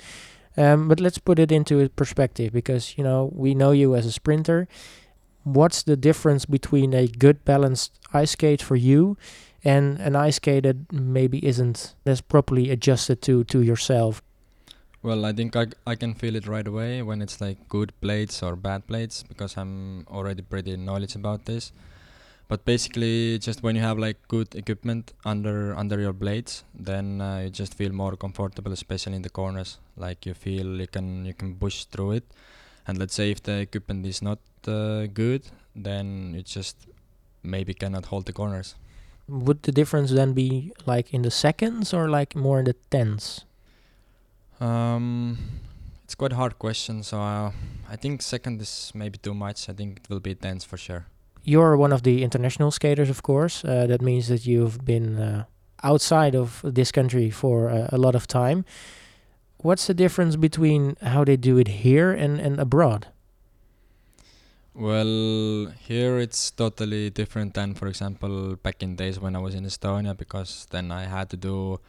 Um, 0.57 0.87
but 0.87 0.99
let's 0.99 1.17
put 1.17 1.39
it 1.39 1.51
into 1.51 1.89
perspective 1.95 2.49
because, 2.51 2.93
you 2.97 3.03
know, 3.03 3.31
we 3.35 3.53
know 3.53 3.71
you 3.73 3.95
as 3.95 4.05
a 4.05 4.11
sprinter. 4.11 4.67
what's 5.43 5.83
the 5.83 5.95
difference 5.95 6.45
between 6.45 6.93
a 6.93 7.07
good 7.07 7.43
balanced 7.45 7.99
ice 8.13 8.31
skate 8.31 8.61
for 8.61 8.75
you 8.75 9.17
and 9.63 9.99
an 9.99 10.15
ice 10.15 10.37
skate 10.37 10.63
that 10.63 10.91
maybe 10.91 11.45
isn't 11.45 11.95
as 12.05 12.21
properly 12.21 12.69
adjusted 12.69 13.21
to 13.23 13.43
to 13.45 13.61
yourself? 13.61 14.21
Well 15.03 15.25
i 15.25 15.33
think 15.33 15.55
I, 15.55 15.67
I 15.87 15.95
can 15.95 16.13
feel 16.13 16.35
it 16.35 16.47
right 16.47 16.67
away 16.67 17.01
when 17.01 17.21
it's 17.21 17.41
like 17.41 17.57
good 17.69 17.91
blades 18.01 18.43
or 18.43 18.55
bad 18.55 18.85
blades 18.85 19.23
because 19.23 19.57
i'm 19.57 20.05
already 20.07 20.41
pretty 20.41 20.77
knowledge 20.77 21.15
about 21.15 21.45
this. 21.45 21.71
But 22.47 22.65
basically 22.65 23.39
just 23.39 23.63
when 23.63 23.77
you 23.77 23.81
have 23.81 23.97
like 23.97 24.17
good 24.27 24.53
equipment 24.55 25.13
under 25.23 25.73
under 25.73 25.97
your 26.01 26.11
blades 26.11 26.65
then 26.75 27.21
uh, 27.21 27.37
you 27.43 27.49
just 27.49 27.75
feel 27.75 27.93
more 27.93 28.17
comfortable 28.17 28.73
especially 28.73 29.15
in 29.15 29.21
the 29.21 29.29
corners. 29.29 29.79
Like 29.95 30.25
you 30.25 30.33
feel 30.33 30.81
you 30.81 30.87
can 30.87 31.25
you 31.25 31.33
can 31.33 31.55
push 31.55 31.85
through 31.85 32.11
it. 32.19 32.25
And 32.85 32.97
let's 32.97 33.13
say 33.13 33.31
if 33.31 33.41
the 33.41 33.59
equipment 33.59 34.05
is 34.05 34.21
not 34.21 34.39
uh, 34.67 35.05
good, 35.07 35.43
then 35.75 36.35
it 36.37 36.45
just 36.45 36.75
maybe 37.43 37.73
cannot 37.73 38.05
hold 38.05 38.25
the 38.25 38.33
corners. 38.33 38.75
Would 39.27 39.63
the 39.63 39.71
difference 39.71 40.11
then 40.11 40.33
be 40.33 40.73
like 40.85 41.13
in 41.13 41.21
the 41.21 41.31
seconds 41.31 41.93
or 41.93 42.09
like 42.09 42.35
more 42.35 42.59
in 42.59 42.65
the 42.65 42.75
tenths? 42.89 43.45
Um, 44.59 45.37
it's 46.03 46.15
quite 46.15 46.33
a 46.33 46.35
hard 46.35 46.59
question. 46.59 47.03
So 47.03 47.19
uh, 47.19 47.51
I 47.89 47.95
think 47.95 48.21
second 48.21 48.61
is 48.61 48.91
maybe 48.93 49.17
too 49.17 49.33
much. 49.33 49.69
I 49.69 49.73
think 49.73 50.01
it 50.03 50.09
will 50.09 50.19
be 50.19 50.35
tenths 50.35 50.65
for 50.65 50.77
sure. 50.77 51.05
You're 51.43 51.75
one 51.75 51.91
of 51.91 52.03
the 52.03 52.23
international 52.23 52.69
skaters, 52.71 53.09
of 53.09 53.23
course. 53.23 53.65
Uh, 53.65 53.87
that 53.87 54.01
means 54.01 54.27
that 54.27 54.45
you've 54.45 54.85
been 54.85 55.17
uh, 55.17 55.45
outside 55.83 56.35
of 56.35 56.61
this 56.63 56.91
country 56.91 57.29
for 57.29 57.69
uh, 57.69 57.87
a 57.91 57.97
lot 57.97 58.13
of 58.13 58.27
time. 58.27 58.65
What's 59.57 59.87
the 59.87 59.93
difference 59.93 60.35
between 60.35 60.97
how 61.01 61.23
they 61.23 61.37
do 61.37 61.57
it 61.57 61.67
here 61.67 62.11
and, 62.11 62.39
and 62.39 62.59
abroad? 62.59 63.07
Well, 64.73 65.73
here 65.79 66.17
it's 66.19 66.49
totally 66.49 67.09
different 67.09 67.53
than, 67.55 67.73
for 67.75 67.87
example, 67.87 68.55
back 68.55 68.81
in 68.81 68.95
days 68.95 69.19
when 69.19 69.35
I 69.35 69.39
was 69.39 69.53
in 69.53 69.65
Estonia, 69.65 70.15
because 70.15 70.65
then 70.71 70.91
I 70.91 71.03
had 71.03 71.29
to 71.31 71.37
do 71.37 71.81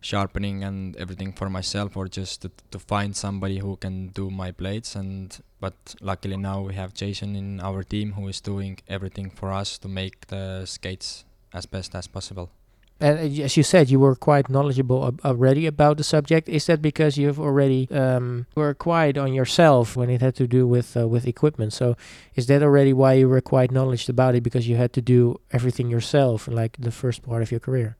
sharpening 0.00 0.64
and 0.64 0.96
everything 0.96 1.32
for 1.32 1.48
myself, 1.48 1.96
or 1.96 2.08
just 2.08 2.42
to, 2.42 2.50
to 2.72 2.80
find 2.80 3.16
somebody 3.16 3.58
who 3.58 3.76
can 3.76 4.08
do 4.08 4.28
my 4.28 4.50
blades. 4.50 4.96
And 4.96 5.38
but 5.60 5.94
luckily 6.00 6.36
now 6.36 6.62
we 6.62 6.74
have 6.74 6.94
Jason 6.94 7.36
in 7.36 7.60
our 7.60 7.84
team 7.84 8.12
who 8.12 8.26
is 8.26 8.40
doing 8.40 8.78
everything 8.88 9.30
for 9.30 9.52
us 9.52 9.78
to 9.78 9.88
make 9.88 10.26
the 10.26 10.66
skates 10.66 11.24
as 11.54 11.64
best 11.64 11.94
as 11.94 12.08
possible. 12.08 12.50
And 12.98 13.18
uh, 13.18 13.44
as 13.44 13.56
you 13.56 13.62
said, 13.62 13.90
you 13.90 14.00
were 14.00 14.14
quite 14.14 14.48
knowledgeable 14.48 15.06
ab- 15.06 15.20
already 15.24 15.66
about 15.66 15.98
the 15.98 16.04
subject. 16.04 16.48
Is 16.48 16.66
that 16.66 16.80
because 16.80 17.18
you've 17.18 17.38
already 17.38 17.88
um, 17.90 18.46
were 18.54 18.74
quite 18.74 19.18
on 19.18 19.34
yourself 19.34 19.96
when 19.96 20.08
it 20.08 20.20
had 20.22 20.34
to 20.36 20.46
do 20.46 20.66
with 20.66 20.96
uh, 20.96 21.06
with 21.06 21.26
equipment? 21.26 21.72
So 21.72 21.96
is 22.34 22.46
that 22.46 22.62
already 22.62 22.92
why 22.92 23.14
you 23.14 23.28
were 23.28 23.42
quite 23.42 23.70
knowledgeable 23.70 24.14
about 24.14 24.34
it 24.34 24.42
because 24.42 24.66
you 24.68 24.76
had 24.76 24.92
to 24.94 25.02
do 25.02 25.40
everything 25.52 25.90
yourself, 25.90 26.48
like 26.48 26.76
the 26.78 26.90
first 26.90 27.22
part 27.22 27.42
of 27.42 27.50
your 27.50 27.60
career? 27.60 27.96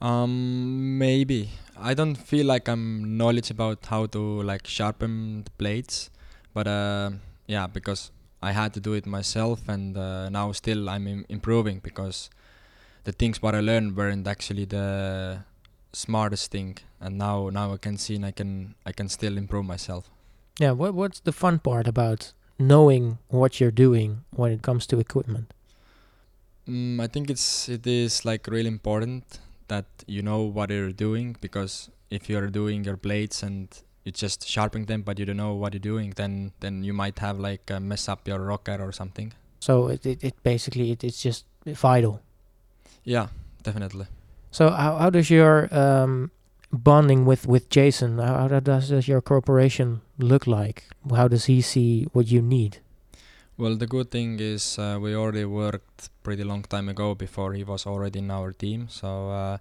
Um, 0.00 0.98
maybe 0.98 1.50
I 1.76 1.94
don't 1.94 2.16
feel 2.16 2.46
like 2.46 2.68
I'm 2.68 3.16
knowledge 3.16 3.50
about 3.50 3.86
how 3.86 4.06
to 4.06 4.42
like 4.42 4.66
sharpen 4.66 5.44
the 5.44 5.50
blades, 5.58 6.10
but 6.54 6.66
uh, 6.66 7.10
yeah, 7.46 7.66
because 7.66 8.10
I 8.42 8.52
had 8.52 8.72
to 8.74 8.80
do 8.80 8.94
it 8.94 9.06
myself, 9.06 9.68
and 9.68 9.96
uh, 9.96 10.28
now 10.30 10.52
still 10.52 10.88
I'm 10.88 11.06
Im- 11.06 11.26
improving 11.28 11.80
because 11.80 12.30
the 13.04 13.12
things 13.12 13.42
what 13.42 13.54
I 13.54 13.60
learned 13.60 13.96
weren't 13.96 14.26
actually 14.26 14.64
the 14.64 15.44
smartest 15.92 16.50
thing, 16.50 16.78
and 17.00 17.18
now 17.18 17.50
now 17.50 17.72
I 17.72 17.76
can 17.76 17.96
see 17.98 18.16
and 18.16 18.26
I 18.26 18.32
can 18.32 18.74
I 18.86 18.92
can 18.92 19.08
still 19.08 19.36
improve 19.36 19.64
myself. 19.64 20.10
Yeah, 20.58 20.72
what 20.72 20.94
what's 20.94 21.20
the 21.20 21.32
fun 21.32 21.58
part 21.58 21.86
about 21.88 22.32
knowing 22.58 23.18
what 23.28 23.60
you're 23.60 23.70
doing 23.70 24.24
when 24.30 24.52
it 24.52 24.62
comes 24.62 24.86
to 24.86 24.98
equipment? 24.98 25.52
Mm, 26.68 27.00
I 27.00 27.06
think 27.06 27.30
it's 27.30 27.68
it 27.68 27.86
is 27.86 28.24
like 28.24 28.46
really 28.46 28.68
important 28.68 29.40
that 29.68 29.86
you 30.06 30.22
know 30.22 30.42
what 30.42 30.70
you're 30.70 30.92
doing 30.92 31.36
because 31.40 31.90
if 32.10 32.28
you're 32.28 32.48
doing 32.48 32.84
your 32.84 32.96
blades 32.96 33.42
and 33.42 33.68
you 34.04 34.12
just 34.12 34.46
sharpening 34.46 34.86
them 34.86 35.02
but 35.02 35.18
you 35.18 35.24
don't 35.24 35.36
know 35.36 35.54
what 35.54 35.72
you're 35.72 35.80
doing 35.94 36.12
then 36.16 36.52
then 36.60 36.82
you 36.84 36.92
might 36.92 37.18
have 37.18 37.38
like 37.38 37.70
uh, 37.70 37.78
mess 37.80 38.08
up 38.08 38.26
your 38.26 38.40
rocker 38.40 38.76
or 38.80 38.92
something 38.92 39.32
So 39.60 39.88
it 39.88 40.04
it, 40.06 40.24
it 40.24 40.34
basically 40.42 40.90
it, 40.92 41.04
it's 41.04 41.22
just 41.22 41.44
vital. 41.66 42.20
Yeah 43.04 43.28
definitely 43.62 44.06
So 44.50 44.70
how 44.70 44.98
how 44.98 45.10
does 45.10 45.30
your 45.30 45.70
um, 45.70 46.30
bonding 46.72 47.22
with 47.24 47.46
with 47.46 47.70
Jason? 47.70 48.18
How, 48.18 48.48
how 48.50 48.58
does 48.60 48.90
does 48.90 49.06
your 49.06 49.22
cooperation 49.22 50.00
look 50.18 50.46
like? 50.46 50.90
How 51.14 51.28
does 51.28 51.44
he 51.46 51.62
see 51.62 52.08
what 52.12 52.26
you 52.26 52.42
need? 52.42 52.82
well 53.60 53.76
the 53.76 53.86
good 53.86 54.10
thing 54.10 54.40
is 54.40 54.78
uh, 54.78 54.96
we 54.98 55.14
already 55.14 55.44
worked 55.44 56.08
pretty 56.24 56.42
long 56.42 56.62
time 56.64 56.88
ago 56.88 57.14
before 57.14 57.52
he 57.52 57.62
was 57.62 57.86
already 57.86 58.18
in 58.18 58.30
our 58.30 58.52
team 58.56 58.88
so 58.88 59.28
uh, 59.30 59.58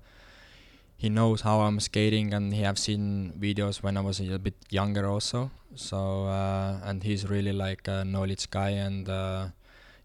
he 0.95 1.09
knows 1.09 1.41
how 1.41 1.59
I'm 1.61 1.79
skating 1.79 2.33
and 2.33 2.53
he 2.53 2.61
have 2.63 2.79
seen 2.79 3.33
videos 3.37 3.83
when 3.83 3.97
I 3.97 4.01
was 4.01 4.19
a 4.23 4.39
bit 4.39 4.55
younger 4.69 5.05
also 5.05 5.51
so 5.75 6.25
uh, 6.31 6.79
and 6.87 7.03
he's 7.03 7.27
really 7.29 7.51
like 7.51 7.87
a 7.91 8.03
knowledge 8.05 8.49
guy 8.49 8.69
and 8.69 9.07
uh, 9.09 9.47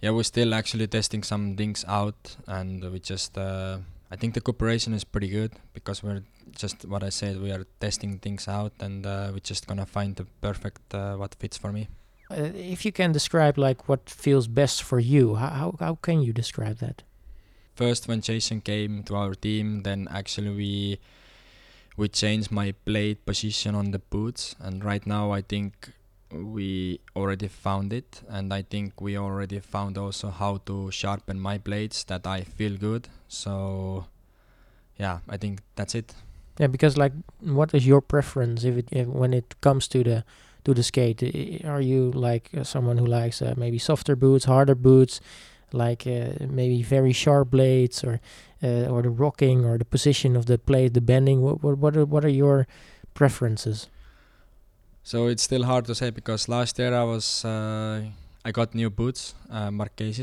yeah 0.05 0.13
we're 0.17 0.31
still 0.35 0.53
actually 0.61 0.87
testing 0.87 1.23
some 1.23 1.57
things 1.57 1.83
out 1.89 2.37
and 2.47 2.85
we 2.93 2.99
just 3.01 3.39
uh, 3.39 3.79
I 4.11 4.17
think 4.17 4.35
the 4.35 4.43
cooperation 4.43 4.93
is 4.93 5.03
pretty 5.03 5.29
good 5.29 5.53
because 5.73 6.03
we're 6.05 6.23
just 6.63 6.85
what 6.85 7.03
I 7.03 7.09
said 7.09 7.41
we 7.41 7.51
are 7.51 7.65
testing 7.81 8.19
things 8.19 8.47
out 8.47 8.73
and 8.81 9.07
uh, 9.07 9.31
we're 9.33 9.49
just 9.53 9.67
gonna 9.67 9.87
find 9.87 10.15
the 10.15 10.27
perfect 10.43 10.95
uh, 10.95 11.17
what 11.17 11.35
fits 11.41 11.57
for 11.57 11.73
me 11.73 11.89
Uh, 12.31 12.53
if 12.75 12.85
you 12.87 12.93
can 12.93 13.13
describe 13.13 13.57
like 13.69 13.81
what 13.89 14.03
feels 14.25 14.47
best 14.49 14.83
for 14.83 14.99
you, 14.99 15.25
how 15.37 15.51
how, 15.61 15.71
how 15.81 15.95
can 16.07 16.19
you 16.27 16.33
describe 16.33 16.77
that? 16.87 17.03
first 17.75 18.09
when 18.09 18.21
Jason 18.21 18.61
came 18.61 19.03
to 19.03 19.13
our 19.17 19.35
team, 19.35 19.83
then 19.83 20.09
actually 20.11 20.51
we 20.63 20.99
we 21.97 22.09
changed 22.09 22.51
my 22.51 22.75
blade 22.85 23.19
position 23.27 23.75
on 23.75 23.91
the 23.91 23.99
boots, 23.99 24.57
and 24.59 24.85
right 24.85 25.07
now 25.07 25.25
I 25.39 25.43
think 25.43 25.73
we 26.35 27.01
already 27.15 27.49
found 27.49 27.93
it, 27.93 28.23
and 28.29 28.53
I 28.53 28.63
think 28.63 29.01
we 29.01 29.17
already 29.17 29.61
found 29.61 29.97
also 29.99 30.31
how 30.31 30.61
to 30.67 30.91
sharpen 30.91 31.39
my 31.41 31.59
blades 31.59 32.05
that 32.05 32.27
I 32.27 32.43
feel 32.43 32.77
good. 32.77 33.09
So 33.29 34.07
yeah, 34.99 35.19
I 35.29 35.37
think 35.37 35.61
that's 35.77 35.95
it. 35.95 36.15
Yeah, 36.59 36.69
because 36.69 36.97
like, 36.97 37.13
what 37.41 37.75
is 37.75 37.87
your 37.87 38.01
preference 38.01 38.65
if 38.65 38.77
it 38.77 38.89
if, 38.93 39.07
when 39.07 39.33
it 39.35 39.55
comes 39.61 39.89
to 39.89 40.03
the 40.05 40.25
to 40.65 40.75
the 40.75 40.83
skate? 40.83 41.23
Are 41.65 41.81
you 41.81 42.11
like 42.13 42.51
uh, 42.57 42.65
someone 42.65 42.99
who 42.99 43.07
likes 43.07 43.43
uh, 43.43 43.55
maybe 43.57 43.79
softer 43.79 44.17
boots, 44.17 44.45
harder 44.45 44.75
boots, 44.75 45.21
like 45.73 46.07
uh, 46.07 46.47
maybe 46.49 46.83
very 46.83 47.13
sharp 47.13 47.51
blades, 47.51 48.05
or 48.05 48.21
uh, 48.63 48.87
or 48.87 49.03
the 49.03 49.11
rocking, 49.11 49.65
or 49.65 49.79
the 49.79 49.85
position 49.85 50.37
of 50.37 50.47
the 50.47 50.59
blade, 50.59 50.95
the 50.95 51.01
bending? 51.01 51.43
What 51.43 51.63
what 51.63 51.79
what 51.79 51.97
are, 51.97 52.05
what 52.05 52.25
are 52.25 52.29
your 52.29 52.67
preferences? 53.15 53.89
So 55.07 55.27
it's 55.27 55.43
still 55.43 55.65
hard 55.65 55.85
to 55.85 55.95
say 55.95 56.09
because 56.09 56.49
last 56.49 56.79
year 56.79 56.95
I 56.95 57.05
was 57.05 57.45
uh, 57.45 58.05
I 58.43 58.53
got 58.53 58.75
new 58.75 58.89
boots, 58.89 59.35
uh, 59.51 59.71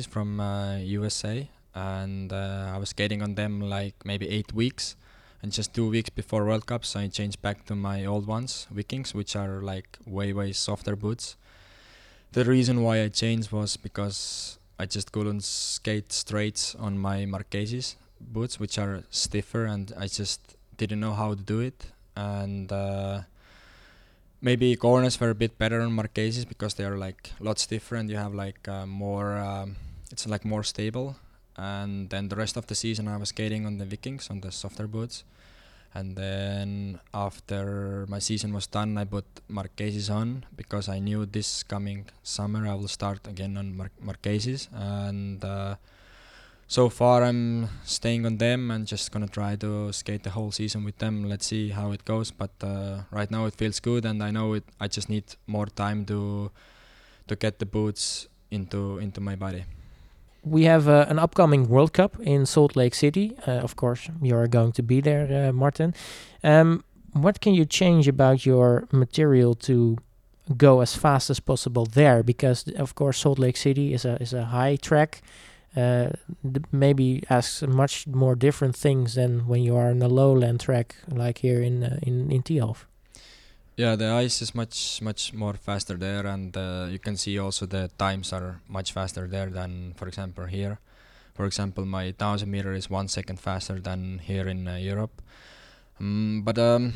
from 0.09 0.39
uh, 0.39 0.77
USA, 0.77 1.47
and 1.75 2.33
uh, 2.33 2.71
I 2.73 2.79
was 2.79 2.89
skating 2.89 3.21
on 3.21 3.35
them 3.35 3.61
like 3.61 3.93
maybe 4.03 4.27
eight 4.27 4.53
weeks, 4.53 4.95
and 5.43 5.51
just 5.51 5.75
two 5.75 5.87
weeks 5.87 6.09
before 6.09 6.45
World 6.45 6.65
Cup, 6.65 6.83
so 6.83 6.99
I 6.99 7.09
changed 7.09 7.43
back 7.43 7.63
to 7.67 7.75
my 7.75 8.05
old 8.05 8.25
ones, 8.25 8.65
Vikings, 8.71 9.13
which 9.13 9.35
are 9.35 9.61
like 9.61 9.99
way 10.07 10.33
way 10.33 10.51
softer 10.51 10.95
boots. 10.95 11.35
The 12.31 12.43
reason 12.43 12.81
why 12.81 13.03
I 13.03 13.09
changed 13.09 13.51
was 13.51 13.77
because 13.77 14.57
I 14.79 14.87
just 14.87 15.11
couldn't 15.11 15.43
skate 15.43 16.11
straight 16.11 16.75
on 16.79 16.97
my 16.97 17.25
Marchese 17.25 17.97
boots, 18.19 18.59
which 18.59 18.79
are 18.79 19.03
stiffer, 19.11 19.65
and 19.65 19.93
I 19.95 20.07
just 20.07 20.41
didn't 20.75 21.01
know 21.01 21.13
how 21.13 21.35
to 21.35 21.43
do 21.43 21.59
it, 21.59 21.85
and. 22.15 22.73
Maybe 24.41 24.75
corners 24.75 25.19
were 25.19 25.29
a 25.29 25.35
bit 25.35 25.57
better 25.57 25.81
on 25.81 25.93
Marchese 25.93 26.45
because 26.45 26.73
they 26.73 26.83
are 26.83 26.97
like 26.97 27.31
lots 27.39 27.67
different. 27.67 28.09
You 28.09 28.17
have 28.17 28.33
like 28.33 28.67
uh, 28.67 28.87
more, 28.87 29.37
um, 29.37 29.75
it's 30.11 30.27
like 30.27 30.43
more 30.43 30.63
stable. 30.63 31.15
And 31.57 32.09
then 32.09 32.29
the 32.29 32.35
rest 32.35 32.57
of 32.57 32.65
the 32.65 32.73
season, 32.73 33.07
I 33.07 33.17
was 33.17 33.29
skating 33.29 33.67
on 33.67 33.77
the 33.77 33.85
Vikings 33.85 34.29
on 34.31 34.41
the 34.41 34.51
softer 34.51 34.87
boots. 34.87 35.23
And 35.93 36.15
then 36.15 36.99
after 37.13 38.05
my 38.07 38.19
season 38.19 38.53
was 38.53 38.65
done, 38.65 38.97
I 38.97 39.03
put 39.03 39.25
Marchese 39.47 40.11
on 40.11 40.45
because 40.55 40.87
I 40.87 40.99
knew 40.99 41.25
this 41.25 41.63
coming 41.63 42.05
summer 42.23 42.65
I 42.67 42.73
will 42.75 42.87
start 42.87 43.27
again 43.27 43.57
on 43.57 43.75
Mar- 43.75 43.91
Marchese. 44.01 44.69
And 44.73 45.43
uh, 45.43 45.75
so 46.71 46.87
far, 46.87 47.21
I'm 47.25 47.67
staying 47.83 48.25
on 48.25 48.37
them 48.37 48.71
and 48.71 48.87
just 48.87 49.11
gonna 49.11 49.27
try 49.27 49.57
to 49.57 49.91
skate 49.91 50.23
the 50.23 50.29
whole 50.29 50.51
season 50.51 50.85
with 50.85 50.97
them. 50.99 51.25
Let's 51.27 51.45
see 51.45 51.69
how 51.69 51.91
it 51.91 52.05
goes. 52.05 52.31
But 52.31 52.51
uh, 52.63 53.01
right 53.11 53.29
now, 53.29 53.45
it 53.45 53.55
feels 53.55 53.81
good, 53.81 54.05
and 54.05 54.23
I 54.23 54.31
know 54.31 54.53
it. 54.53 54.63
I 54.79 54.87
just 54.87 55.09
need 55.09 55.25
more 55.47 55.65
time 55.65 56.05
to 56.05 56.49
to 57.27 57.35
get 57.35 57.59
the 57.59 57.65
boots 57.65 58.29
into 58.51 58.99
into 58.99 59.19
my 59.19 59.35
body. 59.35 59.65
We 60.43 60.63
have 60.63 60.87
uh, 60.87 61.05
an 61.09 61.19
upcoming 61.19 61.67
World 61.67 61.91
Cup 61.91 62.17
in 62.21 62.45
Salt 62.45 62.77
Lake 62.77 62.95
City. 62.95 63.35
Uh, 63.45 63.59
of 63.67 63.75
course, 63.75 64.09
you 64.21 64.37
are 64.37 64.47
going 64.47 64.71
to 64.71 64.81
be 64.81 65.01
there, 65.01 65.49
uh, 65.49 65.51
Marten. 65.51 65.93
Um, 66.41 66.83
what 67.11 67.41
can 67.41 67.53
you 67.53 67.65
change 67.65 68.07
about 68.07 68.45
your 68.45 68.87
material 68.91 69.55
to 69.55 69.97
go 70.55 70.79
as 70.79 70.95
fast 70.95 71.29
as 71.29 71.41
possible 71.41 71.85
there? 71.85 72.23
Because 72.23 72.65
of 72.77 72.95
course, 72.95 73.17
Salt 73.19 73.39
Lake 73.39 73.57
City 73.57 73.93
is 73.93 74.05
a 74.05 74.15
is 74.21 74.33
a 74.33 74.45
high 74.45 74.77
track. 74.77 75.21
Uh, 75.75 76.09
maybe 76.71 77.23
asks 77.29 77.61
much 77.61 78.05
more 78.05 78.35
different 78.35 78.75
things 78.75 79.15
than 79.15 79.47
when 79.47 79.63
you 79.63 79.75
are 79.77 79.89
on 79.89 80.01
a 80.01 80.07
lowland 80.07 80.59
track 80.59 80.95
like 81.07 81.37
here 81.37 81.61
in 81.61 81.83
uh, 81.83 81.97
in 82.01 82.29
in 82.31 82.43
Thialf. 82.43 82.85
Yeah, 83.77 83.95
the 83.95 84.11
ice 84.11 84.41
is 84.41 84.53
much 84.53 85.01
much 85.01 85.33
more 85.33 85.53
faster 85.53 85.95
there, 85.95 86.27
and 86.27 86.55
uh, 86.57 86.87
you 86.89 86.99
can 86.99 87.15
see 87.15 87.39
also 87.39 87.65
the 87.65 87.89
times 87.97 88.33
are 88.33 88.59
much 88.67 88.91
faster 88.91 89.27
there 89.27 89.49
than, 89.49 89.93
for 89.95 90.07
example, 90.07 90.45
here. 90.45 90.79
For 91.33 91.45
example, 91.45 91.85
my 91.85 92.11
thousand 92.11 92.51
meter 92.51 92.73
is 92.73 92.89
one 92.89 93.07
second 93.07 93.39
faster 93.39 93.79
than 93.79 94.19
here 94.19 94.47
in 94.47 94.67
uh, 94.67 94.75
Europe. 94.75 95.21
Um, 95.99 96.41
but 96.43 96.59
um, 96.59 96.93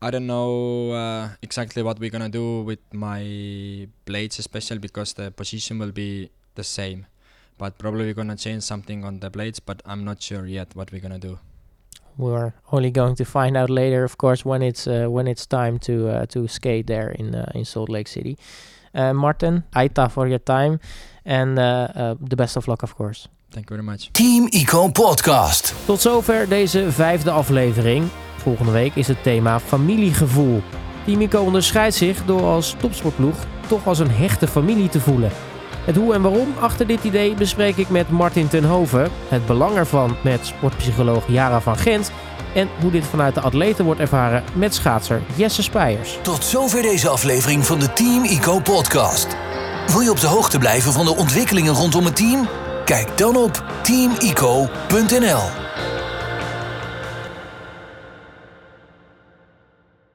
I 0.00 0.10
don't 0.10 0.26
know 0.26 0.92
uh, 0.92 1.28
exactly 1.42 1.82
what 1.82 1.98
we're 1.98 2.10
gonna 2.10 2.28
do 2.28 2.62
with 2.62 2.78
my 2.92 3.88
blades, 4.04 4.38
especially 4.38 4.78
because 4.78 5.14
the 5.14 5.32
position 5.32 5.78
will 5.78 5.92
be 5.92 6.30
the 6.54 6.64
same. 6.64 7.06
But 7.58 7.76
probably 7.78 8.04
we're 8.04 8.14
gonna 8.14 8.36
change 8.36 8.62
something 8.62 9.04
on 9.04 9.18
the 9.18 9.30
blades, 9.30 9.60
but 9.60 9.82
I'm 9.84 10.04
not 10.04 10.22
sure 10.22 10.46
yet 10.46 10.68
what 10.74 10.92
we're 10.92 11.02
gonna 11.02 11.18
do. 11.18 11.38
We're 12.16 12.52
only 12.72 12.90
going 12.90 13.14
to 13.16 13.24
find 13.24 13.56
out 13.56 13.70
later, 13.70 14.04
of 14.04 14.16
course, 14.16 14.44
when 14.44 14.62
it's 14.62 14.86
uh, 14.86 15.06
when 15.08 15.26
it's 15.26 15.46
time 15.46 15.78
to 15.78 15.92
uh, 16.08 16.26
to 16.26 16.48
skate 16.48 16.86
there 16.86 17.10
in 17.10 17.34
uh, 17.34 17.44
in 17.54 17.64
Salt 17.64 17.88
Lake 17.88 18.08
City. 18.08 18.36
Uh, 18.94 19.12
Martin, 19.12 19.64
Aita 19.76 20.10
for 20.10 20.26
your 20.26 20.40
time, 20.40 20.78
and 21.24 21.58
uh, 21.58 21.88
uh, 21.94 22.14
the 22.28 22.36
best 22.36 22.56
of 22.56 22.66
luck, 22.66 22.82
of 22.82 22.94
course. 22.96 23.28
Thank 23.50 23.70
you 23.70 23.76
very 23.76 23.86
much. 23.86 24.10
Team 24.12 24.46
Ico 24.50 24.88
Podcast. 24.88 25.74
Tot 25.84 26.00
zover 26.00 26.48
deze 26.48 26.92
vijfde 26.92 27.30
aflevering. 27.30 28.08
Volgende 28.36 28.72
week 28.72 28.94
is 28.94 29.08
het 29.08 29.22
thema 29.22 29.60
familiegevoel. 29.60 30.62
Team 31.04 31.20
Ico 31.20 31.42
onderscheidt 31.42 31.94
zich 31.94 32.24
door 32.24 32.42
als 32.42 32.74
topsportploeg 32.78 33.46
toch 33.68 33.86
als 33.86 33.98
een 33.98 34.10
hechte 34.10 34.46
familie 34.48 34.88
te 34.88 35.00
voelen. 35.00 35.30
Het 35.88 35.96
hoe 35.96 36.14
en 36.14 36.22
waarom 36.22 36.54
achter 36.60 36.86
dit 36.86 37.04
idee 37.04 37.34
bespreek 37.34 37.76
ik 37.76 37.88
met 37.88 38.10
Martin 38.10 38.48
Tenhoven. 38.48 39.10
Het 39.28 39.46
belang 39.46 39.76
ervan 39.76 40.16
met 40.22 40.46
sportpsycholoog 40.46 41.24
Jara 41.26 41.60
van 41.60 41.76
Gent. 41.76 42.10
En 42.54 42.68
hoe 42.80 42.90
dit 42.90 43.04
vanuit 43.04 43.34
de 43.34 43.40
atleten 43.40 43.84
wordt 43.84 44.00
ervaren 44.00 44.44
met 44.54 44.74
schaatser 44.74 45.22
Jesse 45.34 45.62
Spijers. 45.62 46.18
Tot 46.22 46.44
zover 46.44 46.82
deze 46.82 47.08
aflevering 47.08 47.66
van 47.66 47.78
de 47.80 47.92
Team 47.92 48.24
Ico 48.24 48.60
Podcast. 48.60 49.36
Wil 49.86 50.00
je 50.00 50.10
op 50.10 50.20
de 50.20 50.26
hoogte 50.26 50.58
blijven 50.58 50.92
van 50.92 51.04
de 51.04 51.16
ontwikkelingen 51.16 51.74
rondom 51.74 52.04
het 52.04 52.16
team? 52.16 52.48
Kijk 52.84 53.18
dan 53.18 53.36
op 53.36 53.64
teamico.nl. 53.82 55.67